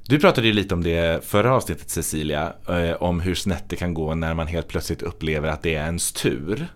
[0.05, 3.93] Du pratade ju lite om det förra avsnittet Cecilia, eh, om hur snett det kan
[3.93, 6.67] gå när man helt plötsligt upplever att det är ens tur.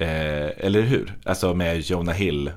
[0.00, 1.18] Eh, eller hur?
[1.24, 2.52] Alltså med Jonah Hill.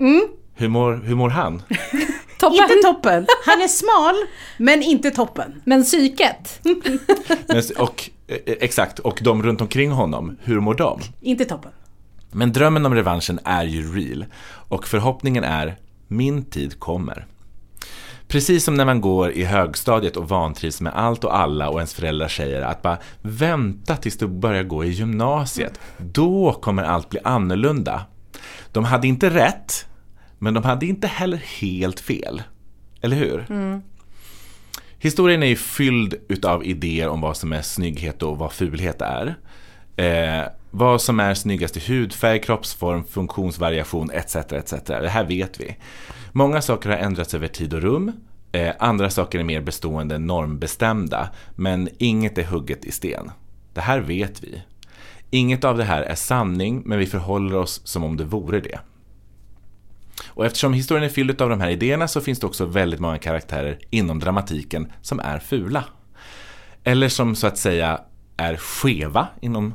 [0.00, 0.22] Mm.
[0.54, 1.62] Hur, mår, hur mår han?
[2.38, 2.58] Toppen.
[2.62, 3.26] Inte toppen.
[3.46, 4.14] Han är smal,
[4.58, 5.62] men inte toppen.
[5.64, 6.60] Men psyket?
[7.46, 11.00] Men, och, eh, exakt, och de runt omkring honom, hur mår de?
[11.20, 11.72] Inte toppen.
[12.32, 14.24] Men drömmen om revanschen är ju real.
[14.68, 15.76] Och förhoppningen är,
[16.08, 17.26] min tid kommer.
[18.28, 21.94] Precis som när man går i högstadiet och vantrivs med allt och alla och ens
[21.94, 25.80] föräldrar säger att bara vänta tills du börjar gå i gymnasiet.
[25.98, 28.06] Då kommer allt bli annorlunda.
[28.72, 29.86] De hade inte rätt,
[30.38, 32.42] men de hade inte heller helt fel.
[33.00, 33.46] Eller hur?
[34.98, 39.34] Historien är ju fylld utav idéer om vad som är snygghet och vad fulhet är.
[39.96, 44.36] Eh, vad som är snyggast i hudfärg, kroppsform, funktionsvariation etc.
[44.36, 44.72] etc.
[44.86, 45.76] Det här vet vi.
[46.32, 48.12] Många saker har ändrats över tid och rum.
[48.52, 51.30] Eh, andra saker är mer bestående, normbestämda.
[51.56, 53.30] Men inget är hugget i sten.
[53.74, 54.62] Det här vet vi.
[55.30, 58.78] Inget av det här är sanning, men vi förhåller oss som om det vore det.
[60.28, 63.18] Och eftersom historien är fylld av de här idéerna så finns det också väldigt många
[63.18, 65.84] karaktärer inom dramatiken som är fula.
[66.84, 68.00] Eller som så att säga
[68.36, 69.74] är skeva inom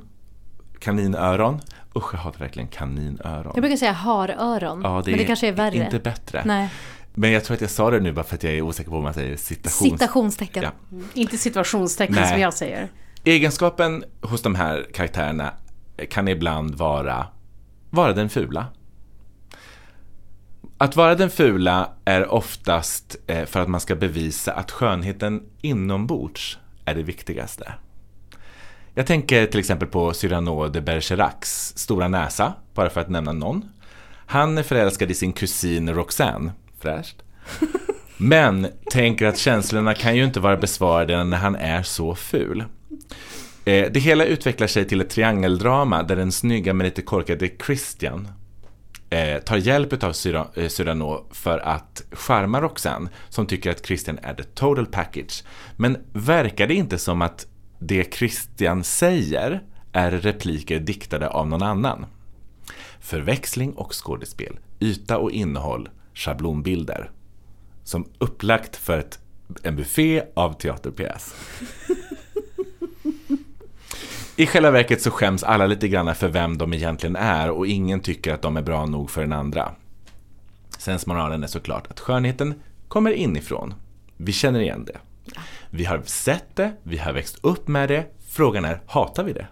[0.80, 1.62] kaninöron.
[1.96, 3.52] Usch, jag hatar verkligen kaninöron.
[3.56, 4.82] Jag brukar säga haröron.
[4.84, 5.76] Ja, det men det är kanske är värre.
[5.76, 6.44] inte bättre.
[6.46, 6.70] Nej.
[7.14, 8.98] Men jag tror att jag sa det nu bara för att jag är osäker på
[8.98, 9.92] om man säger citations...
[9.92, 10.64] Citationstecken.
[10.64, 10.72] Ja.
[11.14, 12.30] Inte situationstecken Nej.
[12.30, 12.88] som jag säger.
[13.24, 15.54] Egenskapen hos de här karaktärerna
[16.10, 17.28] kan ibland vara,
[17.90, 18.66] vara den fula.
[20.78, 26.58] Att vara den fula är oftast eh, för att man ska bevisa att skönheten inombords
[26.86, 27.74] är det viktigaste.
[29.00, 33.66] Jag tänker till exempel på Cyrano de Bergeracs stora näsa, bara för att nämna någon.
[34.26, 37.16] Han är förälskad i sin kusin Roxanne, fräscht.
[38.18, 42.64] Men tänker att känslorna kan ju inte vara besvarade när han är så ful.
[43.66, 48.28] Eh, Det hela utvecklar sig till ett triangeldrama där den snygga men lite korkade Christian
[49.10, 50.14] eh, tar hjälp av
[50.68, 55.44] Cyrano för att charma Roxanne som tycker att Christian är the total package.
[55.76, 57.46] Men verkar det inte som att
[57.80, 62.06] det Christian säger är repliker diktade av någon annan?
[63.00, 67.12] Förväxling och skådespel, yta och innehåll, schablonbilder.
[67.84, 69.20] Som upplagt för ett,
[69.64, 71.36] en buffé av teaterpjäs.
[74.36, 78.00] I själva verket så skäms alla lite grann för vem de egentligen är och ingen
[78.00, 79.72] tycker att de är bra nog för den andra.
[80.78, 82.54] Sensmoralen är såklart att skönheten
[82.88, 83.74] kommer inifrån.
[84.18, 84.98] Vi känner igen det.
[85.70, 88.06] Vi har sett det, vi har växt upp med det.
[88.30, 89.48] Frågan är, hatar vi det?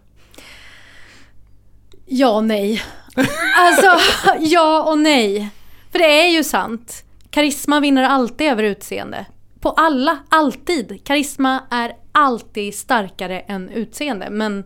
[2.06, 2.82] Ja och nej.
[3.58, 4.00] Alltså,
[4.40, 5.50] ja och nej.
[5.92, 7.04] För det är ju sant.
[7.30, 9.26] Karisma vinner alltid över utseende.
[9.60, 11.02] På alla, alltid.
[11.04, 14.30] Karisma är alltid starkare än utseende.
[14.30, 14.64] Men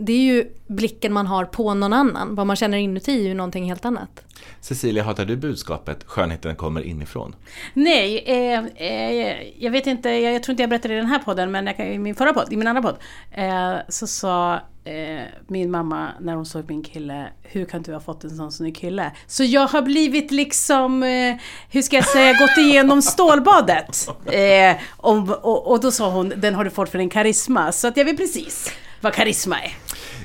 [0.00, 2.34] det är ju blicken man har på någon annan.
[2.34, 4.24] Vad man känner inuti är ju någonting helt annat.
[4.60, 7.34] Cecilia, hatar du budskapet skönheten kommer inifrån?
[7.74, 11.18] Nej, eh, eh, jag vet inte, jag, jag tror inte jag berättade i den här
[11.18, 12.96] podden, men jag, kan- i min förra podd, i min andra podd,
[13.32, 18.00] eh, så sa eh, min mamma när hon såg min kille, hur kan du ha
[18.00, 19.12] fått en sån snygg kille?
[19.26, 21.34] Så jag har blivit liksom, eh,
[21.70, 24.08] hur ska jag säga, gått igenom stålbadet.
[24.32, 27.72] Eh, om, och, och då sa hon, den har du fått för din karisma.
[27.72, 29.72] Så att jag vet precis vad karisma är.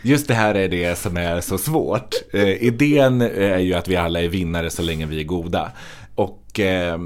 [0.02, 2.16] Just det här är det som är så svårt.
[2.34, 5.72] Eh, idén är ju att vi alla är vinnare så länge vi är goda.
[6.16, 6.98] Och eh,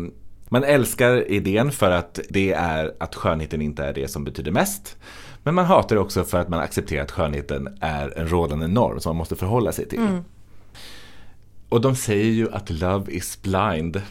[0.50, 4.98] Man älskar idén för att det är att skönheten inte är det som betyder mest.
[5.44, 9.00] Men man hatar det också för att man accepterar att skönheten är en rådande norm
[9.00, 10.00] som man måste förhålla sig till.
[10.00, 10.24] Mm.
[11.70, 14.02] Och de säger ju att love is blind.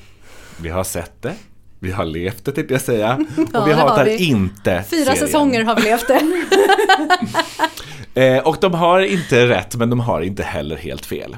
[0.60, 1.34] Vi har sett det,
[1.80, 3.26] vi har levt det tänkte jag säga.
[3.52, 4.16] Ja, Och vi det har hatar vi.
[4.16, 5.16] inte Fyra serien.
[5.16, 6.20] säsonger har vi levt det.
[8.14, 11.36] Eh, och de har inte rätt, men de har inte heller helt fel.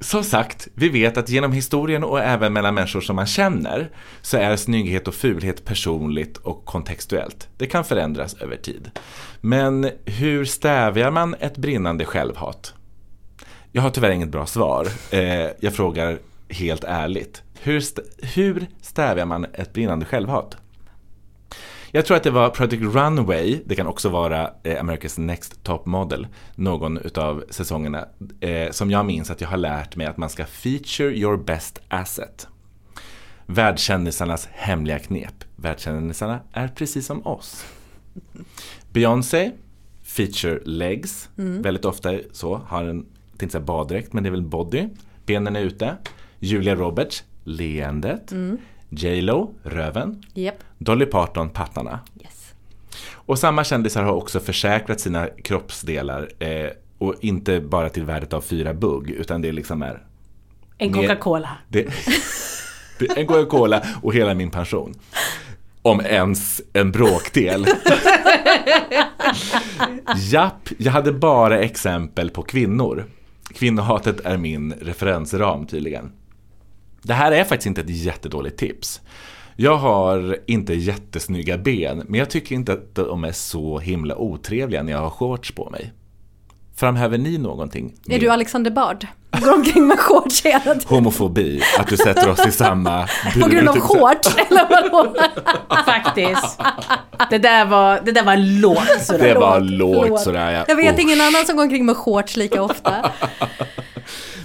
[0.00, 3.90] Som sagt, vi vet att genom historien och även mellan människor som man känner
[4.22, 7.48] så är snygghet och fulhet personligt och kontextuellt.
[7.56, 8.90] Det kan förändras över tid.
[9.40, 12.74] Men hur stävjar man ett brinnande självhat?
[13.72, 14.86] Jag har tyvärr inget bra svar.
[15.10, 17.42] Eh, jag frågar helt ärligt.
[17.62, 18.02] Hur, st-
[18.34, 20.56] hur stävjar man ett brinnande självhat?
[21.92, 25.86] Jag tror att det var Project Runway, det kan också vara eh, America's Next Top
[25.86, 28.06] Model, någon utav säsongerna,
[28.40, 31.80] eh, som jag minns att jag har lärt mig att man ska feature your best
[31.88, 32.48] asset.
[33.46, 35.44] Världskändisarnas hemliga knep.
[35.56, 37.64] Världskändisarna är precis som oss.
[38.92, 39.50] Beyoncé,
[40.02, 41.62] feature legs, Mm.
[41.62, 42.96] väldigt ofta så, har en,
[43.30, 44.88] jag tänkte säga baddräkt, men det är väl body.
[45.26, 45.96] Benen är ute.
[46.38, 48.32] Julia Roberts, leendet.
[48.32, 48.58] Mm.
[48.88, 50.22] J Lo, röven.
[50.34, 50.56] Japp.
[50.78, 52.00] Dolly Parton, pattarna.
[53.30, 58.40] Och samma kändisar har också försäkrat sina kroppsdelar eh, och inte bara till värdet av
[58.40, 60.02] fyra bugg utan det liksom är
[60.78, 61.48] En Coca-Cola.
[61.68, 61.88] det,
[62.98, 64.94] det en Coca-Cola och hela min pension.
[65.82, 67.66] Om ens en bråkdel.
[70.16, 73.04] Japp, jag hade bara exempel på kvinnor.
[73.54, 76.12] Kvinnohatet är min referensram tydligen.
[77.02, 79.00] Det här är faktiskt inte ett jättedåligt tips.
[79.56, 84.82] Jag har inte jättesnygga ben, men jag tycker inte att de är så himla otrevliga
[84.82, 85.92] när jag har shorts på mig.
[86.76, 87.94] Framhäver ni någonting?
[88.08, 89.06] Är du Alexander Bard?
[89.40, 90.80] Går omkring med shorts hela tiden.
[90.86, 93.40] Homofobi, att du sätter oss i samma bur.
[93.42, 95.14] På grund av shorts, eller vadå?
[95.86, 96.60] Faktiskt.
[97.30, 99.28] Det där var, det där var lågt sådär.
[99.28, 100.08] Det var Förlåt.
[100.08, 100.64] lågt sådär ja.
[100.68, 101.00] Jag vet Usch.
[101.00, 103.10] ingen annan som går omkring med shorts lika ofta.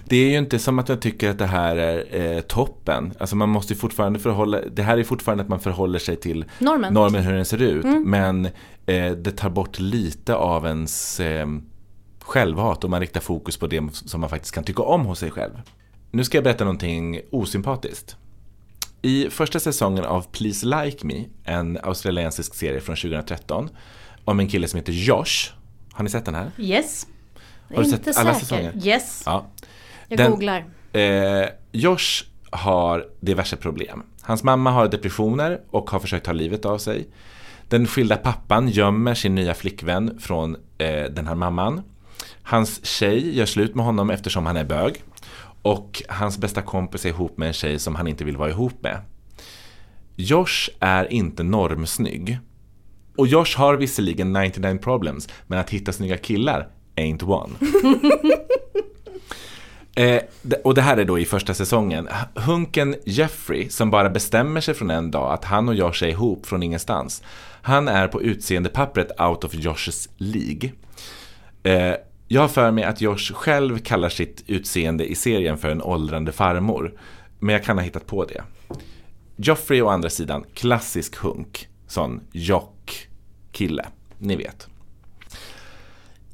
[0.05, 3.13] Det är ju inte som att jag tycker att det här är eh, toppen.
[3.19, 6.45] Alltså man måste ju fortfarande förhålla, det här är fortfarande att man förhåller sig till
[6.59, 6.93] Normen.
[6.93, 7.85] normen hur den ser ut.
[7.85, 8.03] Mm.
[8.09, 8.45] Men
[8.85, 11.47] eh, det tar bort lite av ens eh,
[12.19, 15.31] självhat och man riktar fokus på det som man faktiskt kan tycka om hos sig
[15.31, 15.61] själv.
[16.11, 18.15] Nu ska jag berätta någonting osympatiskt.
[19.01, 23.69] I första säsongen av Please Like Me, en australiensisk serie från 2013,
[24.25, 25.51] om en kille som heter Josh.
[25.91, 26.51] Har ni sett den här?
[26.57, 27.07] Yes.
[27.73, 28.45] Har du sett alla säker.
[28.45, 28.87] säsonger?
[28.87, 29.23] Yes.
[29.25, 29.45] Ja.
[30.07, 30.65] Jag googlar.
[30.93, 34.03] Eh, Josh har diverse problem.
[34.21, 37.07] Hans mamma har depressioner och har försökt ta livet av sig.
[37.69, 41.81] Den skilda pappan gömmer sin nya flickvän från eh, den här mamman.
[42.43, 45.03] Hans tjej gör slut med honom eftersom han är bög.
[45.61, 48.83] Och hans bästa kompis är ihop med en tjej som han inte vill vara ihop
[48.83, 49.01] med.
[50.15, 52.39] Josh är inte normsnygg.
[53.17, 57.53] Och Josh har visserligen 99 problems, men att hitta snygga killar ain't one.
[59.97, 60.21] Eh,
[60.63, 62.09] och det här är då i första säsongen.
[62.35, 66.45] Hunken Jeffrey, som bara bestämmer sig från en dag att han och Josh är ihop
[66.45, 67.23] från ingenstans.
[67.61, 70.71] Han är på utseendepappret out of Josh's League.
[71.63, 71.95] Eh,
[72.27, 76.31] jag har för mig att Josh själv kallar sitt utseende i serien för en åldrande
[76.31, 76.93] farmor.
[77.39, 78.43] Men jag kan ha hittat på det.
[79.35, 81.67] Joffrey å andra sidan, klassisk hunk.
[81.87, 83.85] Sån jock-kille.
[84.17, 84.67] Ni vet.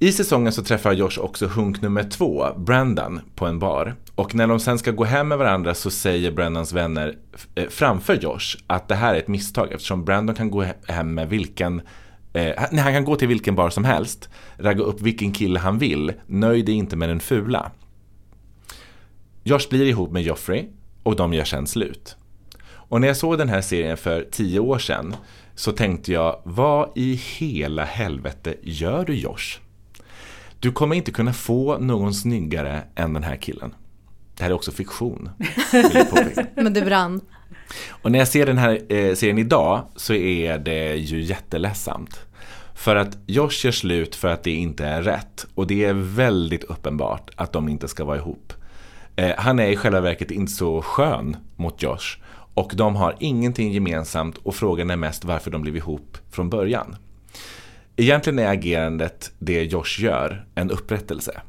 [0.03, 3.95] I säsongen så träffar Josh också hunk nummer två, Brandon, på en bar.
[4.15, 7.17] Och när de sen ska gå hem med varandra så säger Brandons vänner
[7.55, 11.29] eh, framför Josh att det här är ett misstag eftersom Brandon kan gå hem med
[11.29, 11.79] vilken
[12.33, 15.77] eh, nej, han kan gå till vilken bar som helst, ragga upp vilken kille han
[15.77, 17.71] vill, nöjd är inte med den fula.
[19.43, 20.65] Josh blir ihop med Joffrey
[21.03, 22.15] och de gör sen slut.
[22.69, 25.15] Och när jag såg den här serien för tio år sedan
[25.55, 29.59] så tänkte jag, vad i hela helvete gör du Josh?
[30.61, 33.75] Du kommer inte kunna få någon snyggare än den här killen.
[34.37, 35.29] Det här är också fiktion.
[36.55, 37.21] Men det brann.
[37.89, 42.19] Och när jag ser den här eh, serien idag så är det ju jätteledsamt.
[42.75, 45.45] För att Josh gör slut för att det inte är rätt.
[45.55, 48.53] Och det är väldigt uppenbart att de inte ska vara ihop.
[49.15, 52.17] Eh, han är i själva verket inte så skön mot Josh.
[52.53, 56.95] Och de har ingenting gemensamt och frågan är mest varför de blev ihop från början.
[58.01, 61.41] Egentligen är agerandet det Josh gör en upprättelse.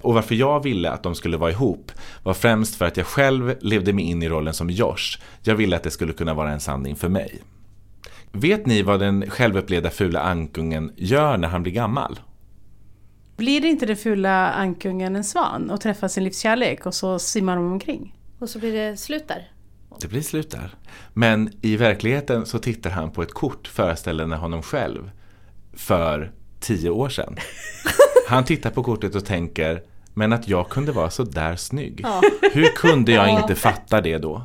[0.00, 1.92] Och varför jag ville att de skulle vara ihop
[2.22, 5.18] var främst för att jag själv levde mig in i rollen som Josh.
[5.42, 7.42] Jag ville att det skulle kunna vara en sanning för mig.
[8.32, 12.20] Vet ni vad den självupplevda fula ankungen gör när han blir gammal?
[13.36, 17.56] Blir det inte det fula ankungen en svan och träffar sin livskärlek och så simmar
[17.56, 18.16] de omkring?
[18.38, 19.50] Och så blir det slut där.
[20.00, 20.74] Det blir slut där.
[21.12, 25.10] Men i verkligheten så tittar han på ett kort föreställande honom själv
[25.76, 27.36] för tio år sedan.
[28.28, 29.82] Han tittar på kortet och tänker,
[30.14, 32.00] men att jag kunde vara så där snygg.
[32.02, 32.22] Ja.
[32.52, 34.42] Hur kunde jag inte fatta det då?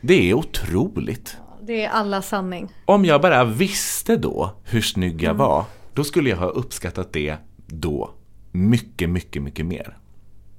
[0.00, 1.36] Det är otroligt.
[1.62, 2.68] Det är alla sanning.
[2.84, 5.64] Om jag bara visste då hur snygg jag var,
[5.94, 8.10] då skulle jag ha uppskattat det då.
[8.50, 9.96] Mycket, mycket, mycket mer.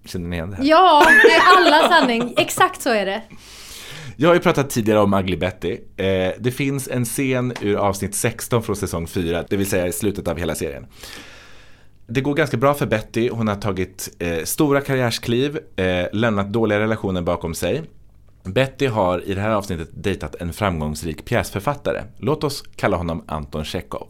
[0.05, 0.63] Känner ni igen det här?
[0.65, 2.33] Ja, det är alla sanning.
[2.37, 3.21] Exakt så är det.
[4.15, 5.77] Jag har ju pratat tidigare om Ugly Betty.
[5.97, 9.91] Eh, det finns en scen ur avsnitt 16 från säsong 4, det vill säga i
[9.91, 10.85] slutet av hela serien.
[12.07, 16.79] Det går ganska bra för Betty, hon har tagit eh, stora karriärskliv, eh, lämnat dåliga
[16.79, 17.83] relationer bakom sig.
[18.43, 22.03] Betty har i det här avsnittet dejtat en framgångsrik pjäsförfattare.
[22.17, 24.07] Låt oss kalla honom Anton Tjechov.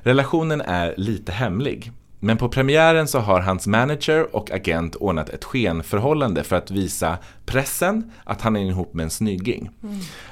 [0.00, 1.92] Relationen är lite hemlig.
[2.20, 7.18] Men på premiären så har hans manager och agent ordnat ett skenförhållande för att visa
[7.46, 9.70] pressen att han är ihop med en snygging.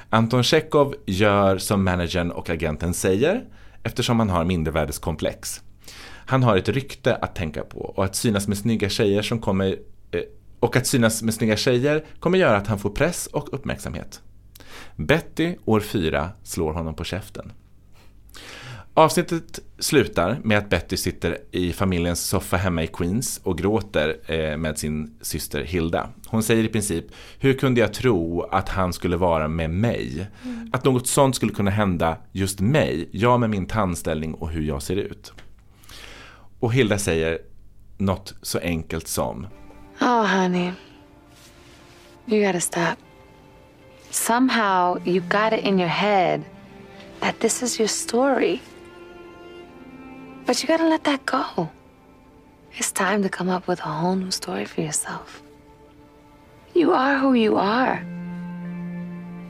[0.09, 3.43] Anton Tjechov gör som managern och agenten säger
[3.83, 5.61] eftersom han har mindervärdeskomplex.
[6.25, 9.75] Han har ett rykte att tänka på och att synas med snygga tjejer som kommer
[10.11, 10.21] eh,
[10.59, 14.21] och att synas med snygga tjejer kommer göra att han får press och uppmärksamhet.
[14.95, 17.51] Betty, år fyra, slår honom på käften.
[18.97, 24.57] Avsnittet slutar med att Betty sitter i familjens soffa hemma i Queens och gråter eh,
[24.57, 26.09] med sin syster Hilda.
[26.27, 27.05] Hon säger i princip,
[27.39, 30.27] hur kunde jag tro att han skulle vara med mig?
[30.71, 34.81] Att något sånt skulle kunna hända just mig, jag med min tandställning och hur jag
[34.81, 35.33] ser ut.
[36.59, 37.39] Och Hilda säger
[37.97, 39.47] något så enkelt som
[40.01, 40.71] Oh, honey.
[42.25, 42.97] You gotta stop.
[44.09, 46.41] Somehow you got it in your head
[47.19, 48.59] that this is your story.
[50.47, 51.69] But you gotta let that go.
[52.71, 55.41] It's time to come up with a whole new story for yourself.
[56.73, 58.01] You are who you are.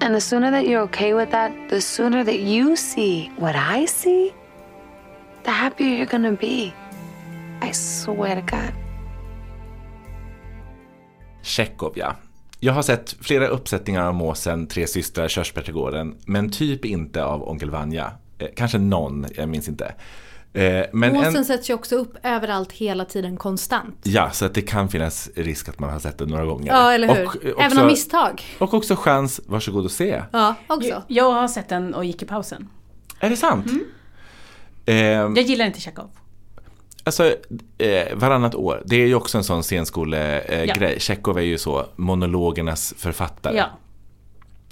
[0.02, 3.86] And the sooner that you're okay with that, the sooner that you see what I
[3.86, 4.34] see,
[5.44, 6.74] the happier you're gonna be.
[7.62, 8.74] I swear to God.
[11.96, 12.16] Ja.
[12.60, 17.70] Jag har sett flera uppsättningar av Måsen, Tre systrar, Körsbärsträdgården, men typ inte av Onkel
[17.70, 18.12] Vanja.
[18.40, 19.96] Eh, kanske någon, jag minns inte.
[20.54, 23.96] Eh, men Måsen en, sätts ju också upp överallt hela tiden konstant.
[24.04, 26.68] ja, så att det kan finnas risk att man har sett det några gånger.
[26.72, 27.26] Ja, eller hur?
[27.28, 28.42] Och, eh, Även också- av misstag.
[28.60, 30.24] Och också chans, varsågod och se.
[30.32, 31.04] Ja, också.
[31.08, 32.70] Jag har sett den och gick i pausen.
[33.20, 33.66] Är det sant?
[34.86, 36.10] Eh, Jag gillar inte Chekhov.
[37.04, 37.26] Alltså,
[37.78, 40.46] eh, varannat år, det är ju också en sån scenskolegrej.
[40.48, 41.00] Eh, Ja.
[41.00, 43.58] Tjechov är ju så, monologernas författare.
[43.58, 43.66] Ja.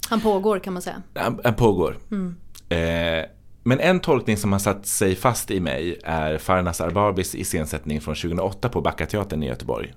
[0.10, 1.02] Han pågår kan man säga.
[1.16, 1.98] Han, han pågår.
[2.70, 2.78] Eh,
[3.68, 8.16] men en tolkning som har satt sig fast i mig är Farnas Arbabis iscensättning från
[8.16, 9.94] 2008 på Backateatern i Göteborg.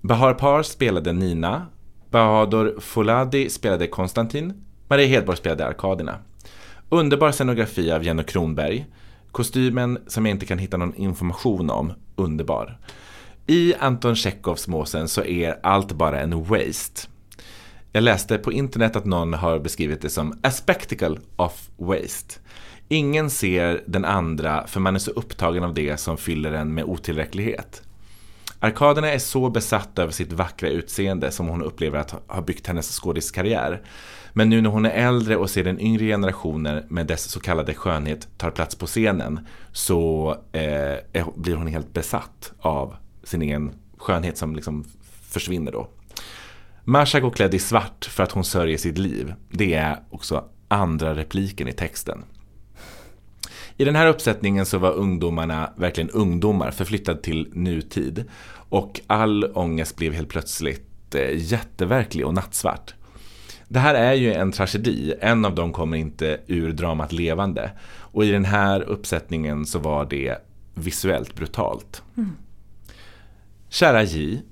[0.00, 1.66] Bahar Par spelade Nina,
[2.10, 6.18] Bahadur Fouladi spelade Konstantin, Maria Hedborg spelade Arkaderna.
[6.88, 8.86] Underbar scenografi av Jenny Kronberg.
[9.32, 12.78] Kostymen som jag inte kan hitta någon information om, underbar.
[13.46, 17.08] I Anton Tjechovs Måsen så är allt bara en waste.
[17.96, 22.34] Jag läste på internet att någon har beskrivit det som a spectacle of waste.
[22.88, 26.84] Ingen ser den andra för man är så upptagen av det som fyller en med
[26.84, 27.82] otillräcklighet.
[28.58, 33.00] Arkaderna är så besatta över sitt vackra utseende som hon upplever att ha byggt hennes
[33.00, 33.82] skådiskarriär.
[34.32, 37.74] Men nu när hon är äldre och ser den yngre generationen med dess så kallade
[37.74, 39.40] skönhet tar plats på scenen
[39.72, 44.84] så eh, blir hon helt besatt av sin egen skönhet som liksom
[45.28, 45.88] försvinner då.
[46.84, 49.34] Marsha går klädd i svart för att hon sörjer sitt liv.
[49.50, 52.24] Det är också andra repliken i texten.
[53.76, 58.24] I den här uppsättningen så var ungdomarna verkligen ungdomar, förflyttade till nutid.
[58.68, 62.94] Och all ångest blev helt plötsligt eh, jätteverklig och nattsvart.
[63.68, 67.70] Det här är ju en tragedi, en av dem kommer inte ur dramat levande.
[67.86, 70.38] Och i den här uppsättningen så var det
[70.74, 72.02] visuellt brutalt.
[73.68, 74.42] Kära J,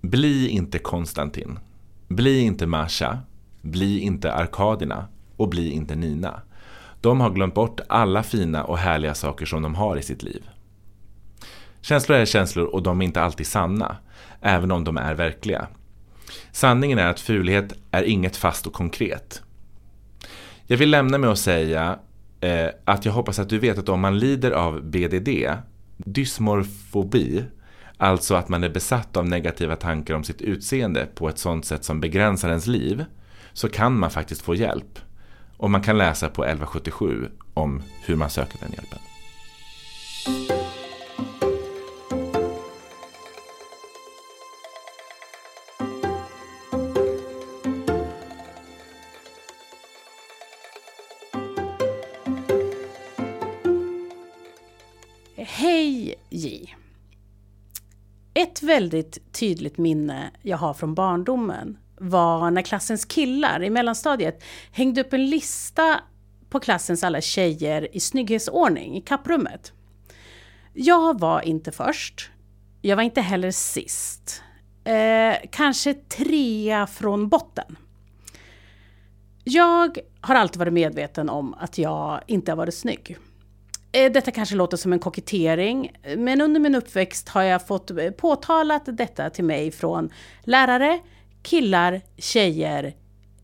[0.00, 1.58] bli inte Konstantin.
[2.16, 3.18] Bli inte Masha.
[3.62, 5.08] Bli inte Arkadina.
[5.36, 6.42] Och bli inte Nina.
[7.00, 10.42] De har glömt bort alla fina och härliga saker som de har i sitt liv.
[11.80, 13.96] Känslor är känslor och de är inte alltid sanna,
[14.40, 15.66] även om de är verkliga.
[16.52, 19.42] Sanningen är att fulhet är inget fast och konkret.
[20.66, 21.98] Jag vill lämna med att säga
[22.40, 25.28] eh, att jag hoppas att du vet att om man lider av BDD,
[25.96, 27.44] dysmorfobi,
[28.02, 31.84] alltså att man är besatt av negativa tankar om sitt utseende på ett sådant sätt
[31.84, 33.04] som begränsar ens liv,
[33.52, 34.98] så kan man faktiskt få hjälp.
[35.56, 39.11] Och man kan läsa på 1177 om hur man söker den hjälpen.
[58.74, 64.42] Väldigt tydligt minne jag har från barndomen var när klassens killar i mellanstadiet
[64.72, 66.00] hängde upp en lista
[66.50, 69.72] på klassens alla tjejer i snygghetsordning i kapprummet.
[70.72, 72.30] Jag var inte först.
[72.80, 74.42] Jag var inte heller sist.
[74.84, 77.76] Eh, kanske trea från botten.
[79.44, 83.18] Jag har alltid varit medveten om att jag inte har varit snygg.
[83.92, 88.10] Eh, detta kanske låter som en kokettering, men under min uppväxt har jag fått eh,
[88.10, 90.10] påtalat detta till mig från
[90.44, 91.00] lärare,
[91.42, 92.94] killar, tjejer,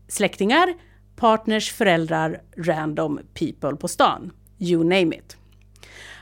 [0.07, 0.73] släktingar,
[1.15, 4.31] partners, föräldrar, random people på stan.
[4.59, 5.37] You name it.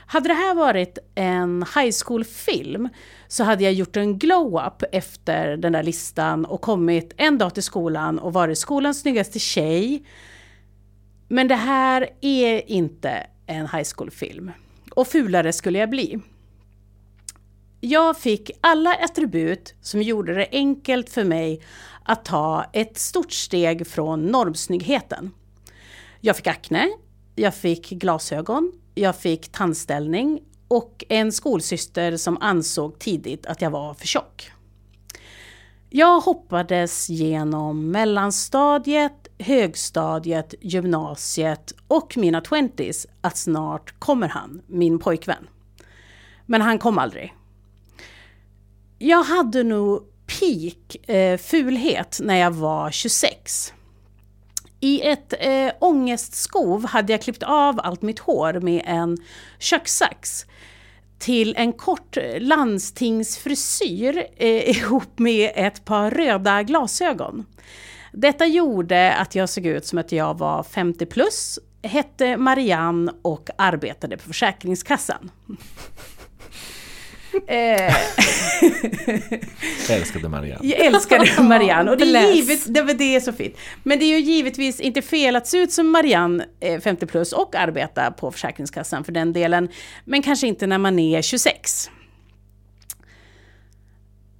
[0.06, 2.88] Hade det här varit en high school-film
[3.28, 7.62] så hade jag gjort en glow-up efter den där listan och kommit en dag till
[7.62, 10.06] skolan och varit skolans snyggaste tjej.
[11.28, 14.52] Men det här är inte en high school-film.
[14.90, 16.20] Och fulare skulle jag bli.
[17.80, 21.60] Jag fick alla attribut som gjorde det enkelt för mig
[22.04, 25.30] att ta ett stort steg från normsnyggheten.
[26.20, 26.88] Jag fick akne,
[27.34, 33.94] jag fick glasögon, jag fick tandställning och en skolsyster som ansåg tidigt att jag var
[33.94, 34.50] för tjock.
[35.90, 45.48] Jag hoppades genom mellanstadiet, högstadiet, gymnasiet och mina twenties att snart kommer han, min pojkvän.
[46.46, 47.34] Men han kom aldrig.
[48.98, 50.02] Jag hade nog
[50.40, 53.72] peak eh, fulhet när jag var 26.
[54.80, 59.16] I ett eh, ångestskov hade jag klippt av allt mitt hår med en
[59.58, 60.46] kökssax
[61.18, 67.46] till en kort landstingsfrisyr eh, ihop med ett par röda glasögon.
[68.20, 73.50] Detta gjorde att jag såg ut som att jag var 50 plus, hette Marianne och
[73.58, 75.30] arbetade på Försäkringskassan.
[77.46, 77.94] Eh.
[79.88, 80.68] jag älskade Marianne.
[80.68, 81.90] Jag älskade Marianne.
[81.90, 83.56] Och det är, givet, det, det är så fint.
[83.82, 87.32] Men det är ju givetvis inte fel att se ut som Marianne, 50 eh, plus,
[87.32, 89.68] och arbeta på Försäkringskassan för den delen.
[90.04, 91.90] Men kanske inte när man är 26.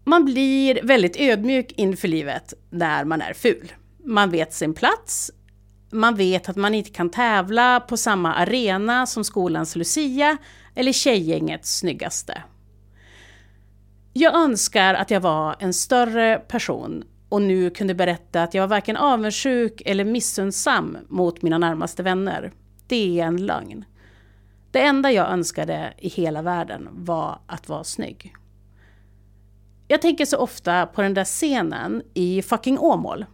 [0.08, 3.72] Man blir väldigt ödmjuk inför livet när man är ful.
[4.04, 5.30] Man vet sin plats.
[5.90, 10.36] Man vet att man inte kan tävla på samma arena som skolans Lucia
[10.74, 12.42] eller tjejgängets snyggaste.
[14.12, 18.68] Jag önskar att jag var en större person och nu kunde berätta att jag var
[18.68, 22.52] varken avundsjuk eller missundsam mot mina närmaste vänner.
[22.86, 23.84] Det är en lögn.
[24.70, 28.34] Det enda jag önskade i hela världen var att vara snygg.
[29.90, 33.26] Jag tänker så ofta på den där scenen i fucking Åmål.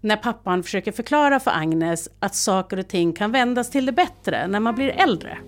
[0.00, 4.46] När pappan försöker förklara för Agnes att saker och ting kan vändas till det bättre
[4.46, 5.38] när man blir äldre.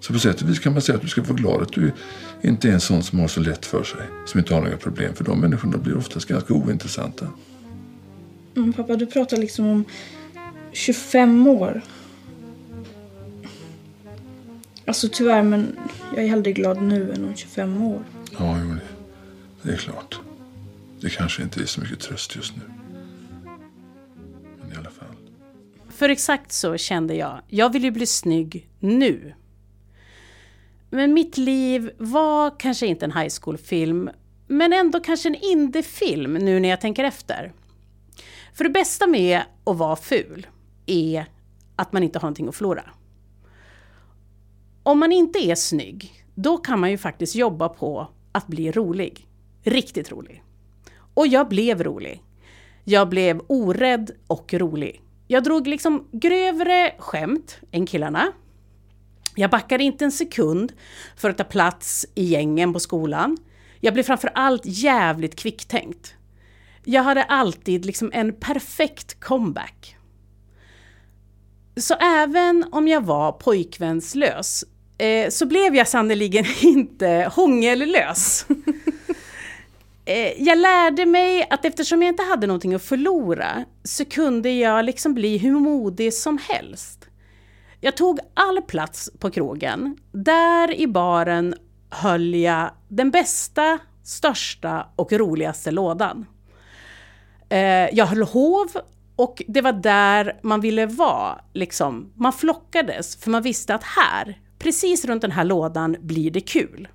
[0.00, 1.92] Så på sätt och vis kan man säga att du ska vara glad att du
[2.42, 4.00] inte är en sån som har så lätt för sig.
[4.26, 5.14] Som inte har några problem.
[5.14, 7.26] För de människorna blir oftast ganska ointressanta.
[8.56, 9.84] Mm, pappa, du pratar liksom om
[10.72, 11.82] 25 år.
[14.86, 15.76] Alltså tyvärr, men
[16.14, 18.02] jag är hellre glad nu än om 25 år.
[18.38, 18.99] Ja, jo, det,
[19.62, 20.20] det är klart.
[21.00, 22.62] Det kanske inte är så mycket tröst just nu.
[24.60, 25.14] Men i alla fall.
[25.88, 27.40] För exakt så kände jag.
[27.48, 29.34] Jag vill ju bli snygg nu.
[30.90, 34.10] Men mitt liv var kanske inte en high school-film,
[34.46, 37.52] men ändå kanske en indie-film nu när jag tänker efter.
[38.54, 40.46] För det bästa med att vara ful
[40.86, 41.26] är
[41.76, 42.90] att man inte har någonting att förlora.
[44.82, 49.26] Om man inte är snygg, då kan man ju faktiskt jobba på att bli rolig.
[49.62, 50.42] Riktigt rolig.
[51.14, 52.22] Och jag blev rolig.
[52.84, 55.02] Jag blev orädd och rolig.
[55.26, 58.32] Jag drog liksom grövre skämt än killarna.
[59.36, 60.72] Jag backade inte en sekund
[61.16, 63.36] för att ta plats i gängen på skolan.
[63.80, 66.14] Jag blev framför allt jävligt kvicktänkt.
[66.84, 69.96] Jag hade alltid liksom en perfekt comeback.
[71.76, 74.64] Så även om jag var pojkvänslös
[74.98, 78.46] eh, så blev jag sannoliken inte hångellös.
[80.10, 84.84] Eh, jag lärde mig att eftersom jag inte hade någonting att förlora så kunde jag
[84.84, 87.08] liksom bli hur modig som helst.
[87.80, 89.96] Jag tog all plats på krogen.
[90.12, 91.54] Där i baren
[91.90, 96.26] höll jag den bästa, största och roligaste lådan.
[97.48, 97.58] Eh,
[97.92, 98.68] jag höll hov
[99.16, 101.40] och det var där man ville vara.
[101.52, 102.12] Liksom.
[102.14, 106.88] Man flockades för man visste att här, precis runt den här lådan, blir det kul.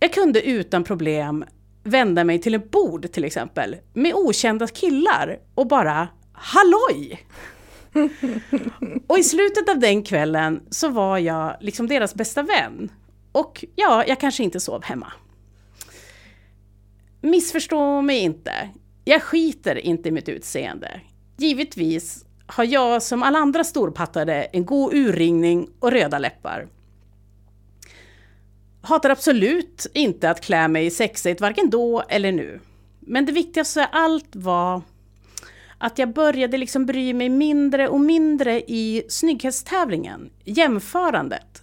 [0.00, 1.44] Jag kunde utan problem
[1.84, 7.26] vända mig till ett bord till exempel med okända killar och bara halloj!
[9.06, 12.90] Och i slutet av den kvällen så var jag liksom deras bästa vän.
[13.32, 15.12] Och ja, jag kanske inte sov hemma.
[17.20, 18.52] Missförstå mig inte.
[19.04, 21.00] Jag skiter inte i mitt utseende.
[21.36, 26.68] Givetvis har jag som alla andra storpattade en god urringning och röda läppar.
[28.86, 32.60] Hatar absolut inte att klä mig sexigt, varken då eller nu.
[33.00, 34.82] Men det viktigaste av allt var
[35.78, 41.62] att jag började liksom bry mig mindre och mindre i snygghetstävlingen, jämförandet.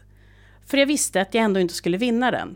[0.66, 2.56] För jag visste att jag ändå inte skulle vinna den.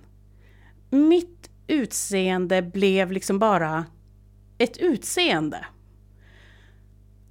[0.89, 3.85] Mitt utseende blev liksom bara
[4.57, 5.65] ett utseende.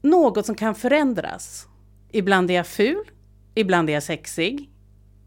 [0.02, 1.66] Något som kan förändras.
[2.12, 3.04] Ibland är jag ful,
[3.54, 4.70] ibland är jag sexig,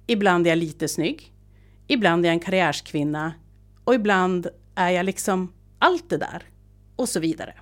[0.07, 1.34] ibland är jag lite snygg,
[1.91, 3.33] ibland är jag en karriärskvinna
[3.83, 6.43] och ibland är jag liksom allt det där
[6.95, 7.53] och så vidare.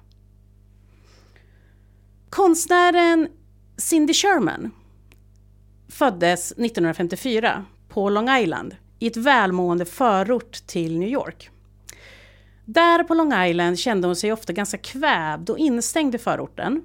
[2.30, 3.28] Konstnären
[3.78, 4.72] Cindy Sherman
[5.88, 11.50] föddes 1954 på Long Island i ett välmående förort till New York.
[12.66, 16.82] Där på Long Island kände hon sig ofta ganska kvävd och instängd i förorten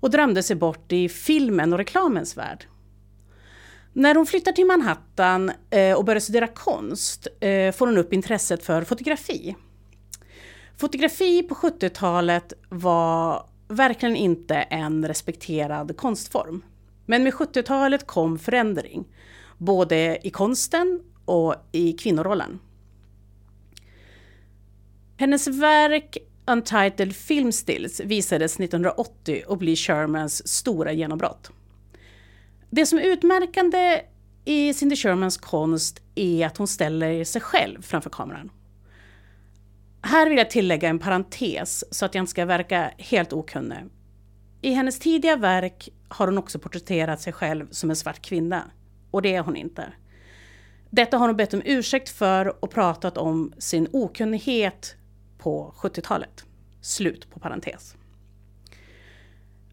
[0.00, 2.66] och drömde sig bort i filmen och reklamens värld.
[3.92, 8.64] När hon flyttar till Manhattan eh, och börjar studera konst eh, får hon upp intresset
[8.64, 9.56] för fotografi.
[10.76, 16.64] Fotografi på 70-talet var verkligen inte en respekterad konstform.
[17.06, 19.04] Men med 70-talet kom förändring,
[19.58, 22.58] både i konsten och i kvinnorollen.
[25.16, 31.50] Hennes verk Untitled Film Stills visades 1980 och blir Shermans stora genombrott.
[32.70, 34.02] Det som är utmärkande
[34.44, 38.50] i Cindy Shermans konst är att hon ställer sig själv framför kameran.
[40.02, 43.78] Här vill jag tillägga en parentes så att jag inte ska verka helt okunnig.
[44.62, 48.70] I hennes tidiga verk har hon också porträtterat sig själv som en svart kvinna.
[49.10, 49.92] Och det är hon inte.
[50.90, 54.94] Detta har hon bett om ursäkt för och pratat om sin okunnighet
[55.38, 56.44] på 70-talet.
[56.80, 57.96] Slut på parentes.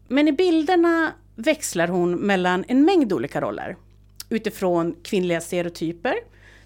[0.08, 3.76] Men i bilderna växlar hon mellan en mängd olika roller.
[4.28, 6.14] Utifrån kvinnliga stereotyper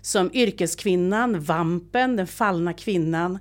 [0.00, 3.38] som yrkeskvinnan, vampen, den fallna kvinnan.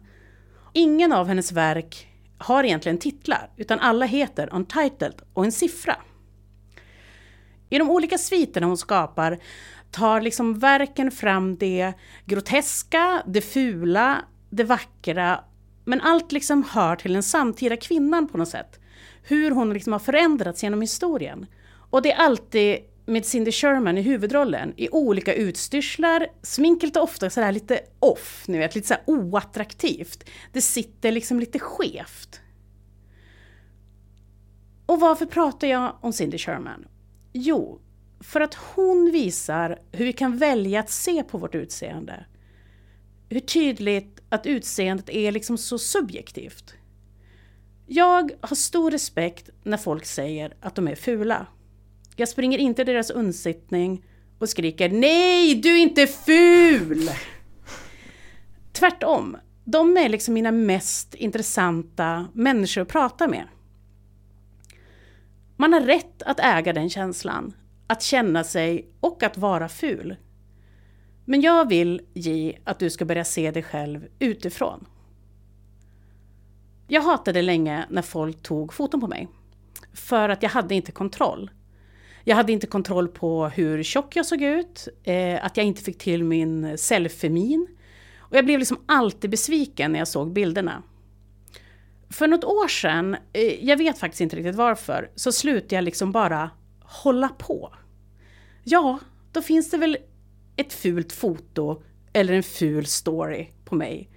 [0.73, 2.07] Ingen av hennes verk
[2.37, 5.95] har egentligen titlar, utan alla heter Untitled och en siffra.
[7.69, 9.39] I de olika sviterna hon skapar
[9.91, 11.93] tar liksom verken fram det
[12.25, 15.43] groteska, det fula, det vackra,
[15.85, 18.80] men allt liksom hör till den samtida kvinnan på något sätt.
[19.23, 21.45] Hur hon liksom har förändrats genom historien.
[21.89, 26.27] Och det är alltid med Cindy Sherman i huvudrollen i olika utstyrslar.
[26.41, 30.29] Sminket är ofta sådär lite off, ni vet, lite sådär oattraktivt.
[30.51, 32.41] Det sitter liksom lite skevt.
[34.85, 36.87] Och varför pratar jag om Cindy Sherman?
[37.33, 37.81] Jo,
[38.19, 42.25] för att hon visar hur vi kan välja att se på vårt utseende.
[43.29, 46.73] Hur tydligt att utseendet är liksom så subjektivt.
[47.93, 51.47] Jag har stor respekt när folk säger att de är fula.
[52.15, 54.05] Jag springer inte deras undsittning
[54.39, 57.09] och skriker Nej, du är inte ful!
[58.71, 63.47] Tvärtom, de är liksom mina mest intressanta människor att prata med.
[65.55, 67.53] Man har rätt att äga den känslan,
[67.87, 70.15] att känna sig och att vara ful.
[71.25, 74.85] Men jag vill ge att du ska börja se dig själv utifrån.
[76.93, 79.27] Jag hatade länge när folk tog foton på mig.
[79.93, 81.51] För att jag hade inte kontroll.
[82.23, 85.97] Jag hade inte kontroll på hur tjock jag såg ut, eh, att jag inte fick
[85.97, 87.67] till min selfie-min.
[88.17, 90.83] Och jag blev liksom alltid besviken när jag såg bilderna.
[92.09, 96.11] För något år sedan, eh, jag vet faktiskt inte riktigt varför, så slutade jag liksom
[96.11, 96.49] bara
[96.81, 97.73] hålla på.
[98.63, 98.99] Ja,
[99.31, 99.97] då finns det väl
[100.55, 101.81] ett fult foto
[102.13, 104.10] eller en ful story på mig.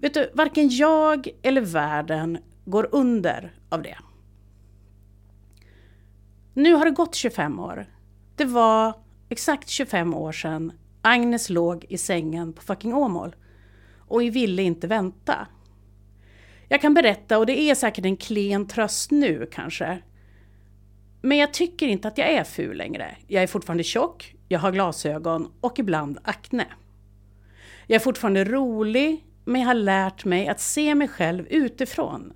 [0.00, 3.96] Vet du, varken jag eller världen går under av det.
[6.54, 7.86] Nu har det gått 25 år.
[8.36, 8.94] Det var
[9.28, 10.72] exakt 25 år sedan
[11.02, 13.36] Agnes låg i sängen på fucking Åmål.
[13.98, 15.46] Och vi ville inte vänta.
[16.68, 20.02] Jag kan berätta, och det är säkert en klen tröst nu kanske.
[21.20, 23.16] Men jag tycker inte att jag är ful längre.
[23.26, 26.66] Jag är fortfarande tjock, jag har glasögon och ibland akne.
[27.86, 32.32] Jag är fortfarande rolig, men jag har lärt mig att se mig själv utifrån.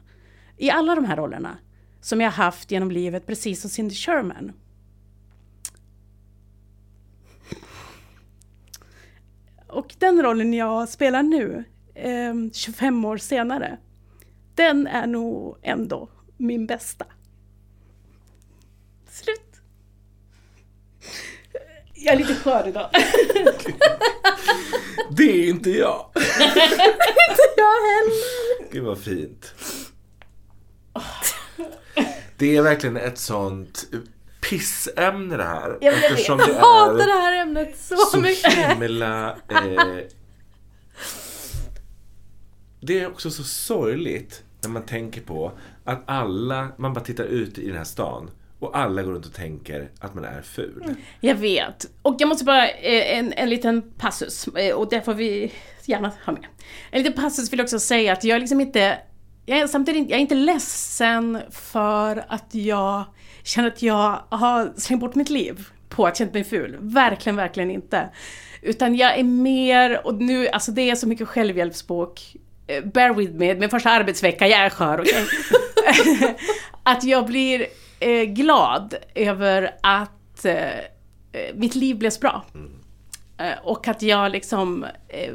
[0.57, 1.59] I alla de här rollerna
[2.01, 4.53] som jag haft genom livet, precis som Cindy Sherman.
[9.67, 13.79] Och den rollen jag spelar nu, eh, 25 år senare,
[14.55, 17.07] den är nog ändå min bästa.
[19.09, 19.63] Slut.
[21.95, 22.91] Jag är lite skör idag.
[25.11, 26.11] Det är inte jag.
[26.15, 28.73] inte jag heller.
[28.73, 29.55] Gud vad fint.
[32.37, 33.87] Det är verkligen ett sånt
[34.41, 35.79] pissämne det här.
[35.81, 38.55] Jag, eftersom jag det hatar det här ämnet så, så mycket.
[38.55, 39.31] himla...
[39.31, 39.99] Eh,
[42.81, 45.53] det är också så sorgligt när man tänker på
[45.85, 48.31] att alla, man bara tittar ut i den här stan
[48.65, 50.83] och alla går runt och tänker att man är ful.
[50.85, 50.97] Mm.
[51.21, 51.87] Jag vet.
[52.03, 55.53] Och jag måste bara, eh, en, en liten passus, eh, och det får vi
[55.85, 56.45] gärna ha med.
[56.91, 58.99] En liten passus vill jag också säga att jag är liksom inte,
[59.47, 63.05] jag är samtidigt inte- jag är inte ledsen för att jag
[63.43, 66.77] känner att jag har slängt bort mitt liv på att känna mig ful.
[66.81, 68.09] Verkligen, verkligen inte.
[68.63, 72.37] Utan jag är mer, och nu, alltså det är så mycket självhjälpsbok,
[72.67, 75.25] eh, bear with me, min första arbetsvecka, jag är skör, okay?
[76.83, 77.67] att jag blir
[78.05, 80.85] eh, glad över att eh, eh,
[81.55, 82.45] mitt liv blev så bra.
[83.39, 85.31] Eh, och att jag liksom eh,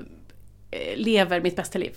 [0.72, 1.96] eh, lever mitt bästa liv.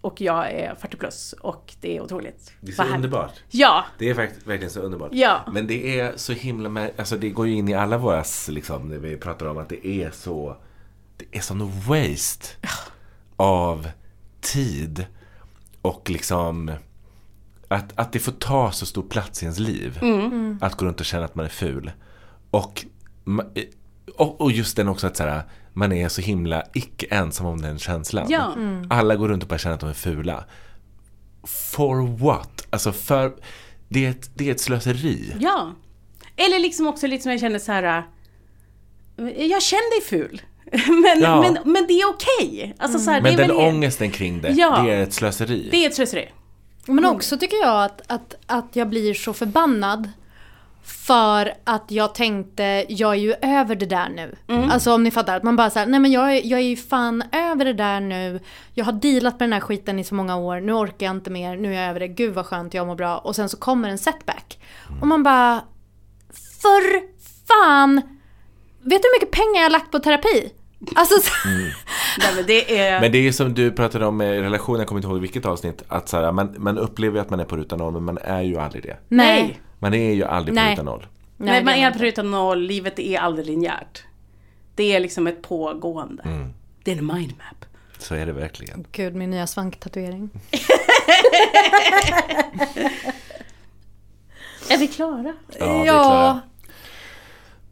[0.00, 2.52] Och jag är 40 plus och det är otroligt.
[2.60, 3.32] Det är så underbart.
[3.50, 3.84] Ja.
[3.98, 5.10] Det är fakt- verkligen så underbart.
[5.12, 5.40] Ja.
[5.52, 8.88] Men det är så himla med, alltså det går ju in i alla våra, liksom,
[8.88, 10.56] när vi pratar om att det är så,
[11.16, 12.46] det är sån waste
[13.36, 13.88] av
[14.40, 15.06] tid
[15.82, 16.70] och liksom
[17.72, 19.98] att, att det får ta så stor plats i ens liv.
[20.02, 20.20] Mm.
[20.20, 20.58] Mm.
[20.60, 21.90] Att gå runt och känna att man är ful.
[22.50, 22.84] Och,
[23.24, 23.66] ma-
[24.16, 25.42] och, och just den också att så här,
[25.72, 28.26] man är så himla icke ensam om den känslan.
[28.30, 28.52] Ja.
[28.56, 28.86] Mm.
[28.90, 30.44] Alla går runt och bara känner att de är fula.
[31.46, 32.66] For what?
[32.70, 33.32] Alltså för,
[33.88, 35.34] det är ett, det är ett slöseri.
[35.40, 35.72] Ja.
[36.36, 37.82] Eller liksom också lite som jag känner så här.
[39.18, 40.42] eh, Jag känner dig ful.
[41.02, 41.40] Men, Ja.
[41.40, 42.74] men, men det är okej.
[42.78, 44.82] Alltså så här, Men det är den väl, ångesten kring det, Ja.
[44.82, 45.68] det är ett slöseri.
[45.70, 46.28] Det är ett slöseri.
[46.86, 50.10] Men också tycker jag att, att, att jag blir så förbannad
[50.84, 54.36] för att jag tänkte, jag är ju över det där nu.
[54.48, 54.70] Mm.
[54.70, 56.76] Alltså om ni fattar, att man bara säger nej men jag är, jag är ju
[56.76, 58.40] fan över det där nu.
[58.74, 61.30] Jag har dealat med den här skiten i så många år, nu orkar jag inte
[61.30, 63.18] mer, nu är jag över det, gud vad skönt, jag mår bra.
[63.18, 64.58] Och sen så kommer en setback.
[65.00, 65.64] Och man bara,
[66.62, 67.02] för
[67.46, 67.94] fan!
[68.80, 70.52] Vet du hur mycket pengar jag har lagt på terapi?
[70.94, 71.48] Alltså, så-
[72.18, 73.00] Nej, men det är...
[73.00, 75.82] Men det är som du pratade om med relationer, jag kommer inte ihåg vilket avsnitt,
[75.88, 78.42] att så här, man, man upplever att man är på ruta noll, men man är
[78.42, 78.96] ju aldrig det.
[79.08, 79.60] Nej.
[79.78, 80.72] Man är ju aldrig på Nej.
[80.72, 81.06] ruta noll.
[81.36, 84.04] Nej, man är på ruta noll, livet är aldrig linjärt.
[84.74, 86.22] Det är liksom ett pågående.
[86.22, 86.52] Mm.
[86.84, 87.64] Det är en mindmap.
[87.98, 88.86] Så är det verkligen.
[88.92, 90.30] Gud, min nya svanktatuering.
[94.70, 95.34] Är vi klara?
[95.58, 96.40] Ja, vi är klara.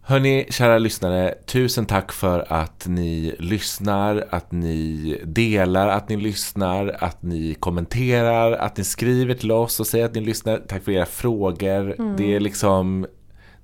[0.03, 6.97] Hörni, kära lyssnare, tusen tack för att ni lyssnar, att ni delar, att ni lyssnar,
[7.01, 10.59] att ni kommenterar, att ni skriver till oss och säger att ni lyssnar.
[10.59, 11.95] Tack för era frågor.
[12.01, 12.17] Mm.
[12.17, 13.07] Det är liksom,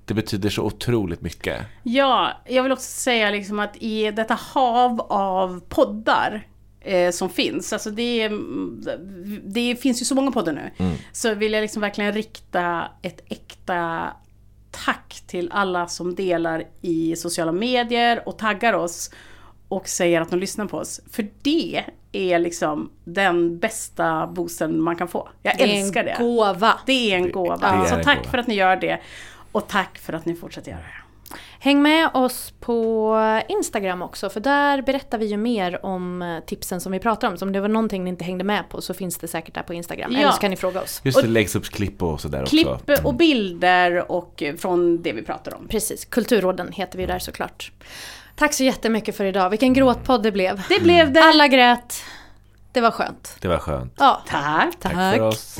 [0.05, 1.61] det betyder så otroligt mycket.
[1.83, 6.47] Ja, jag vill också säga liksom att i detta hav av poddar
[6.81, 8.29] eh, som finns, alltså det,
[9.43, 10.95] det finns ju så många poddar nu, Mm.
[11.11, 14.07] så vill jag liksom verkligen rikta ett äkta
[14.71, 19.11] tack till alla som delar i sociala medier och taggar oss
[19.67, 21.01] och säger att de lyssnar på oss.
[21.11, 25.29] För det är liksom den bästa boosten man kan få.
[25.43, 26.15] Jag Det är en älskar det.
[26.19, 26.79] gåva.
[26.85, 27.57] Det är en gåva.
[27.57, 28.29] det är så en tack gåva.
[28.29, 28.99] för att ni gör det.
[29.51, 31.06] Och tack för att ni fortsätter göra det.
[31.59, 33.17] Häng med oss på
[33.49, 37.37] Instagram också för där berättar vi ju mer om eh, tipsen som vi pratar om.
[37.37, 39.63] Så om det var någonting ni inte hängde med på så finns det säkert där
[39.63, 40.11] på Instagram.
[40.11, 40.19] Ja.
[40.19, 41.01] Eller så kan ni fråga oss.
[41.03, 42.55] Just det, läggs upp klipp och sådär också.
[42.55, 45.67] Klipp och bilder och eh, från det vi pratar om.
[45.67, 47.71] Precis, Kulturråden heter vi där såklart.
[48.35, 49.49] Tack så jättemycket för idag.
[49.49, 50.61] Vilken gråtpodd det blev.
[50.69, 51.23] Det blev det.
[51.23, 52.03] Alla grät.
[52.71, 53.35] Det var skönt.
[53.39, 53.93] Det var skönt.
[53.97, 54.23] Ja.
[54.27, 54.79] Tack.
[54.79, 55.59] Tack för oss.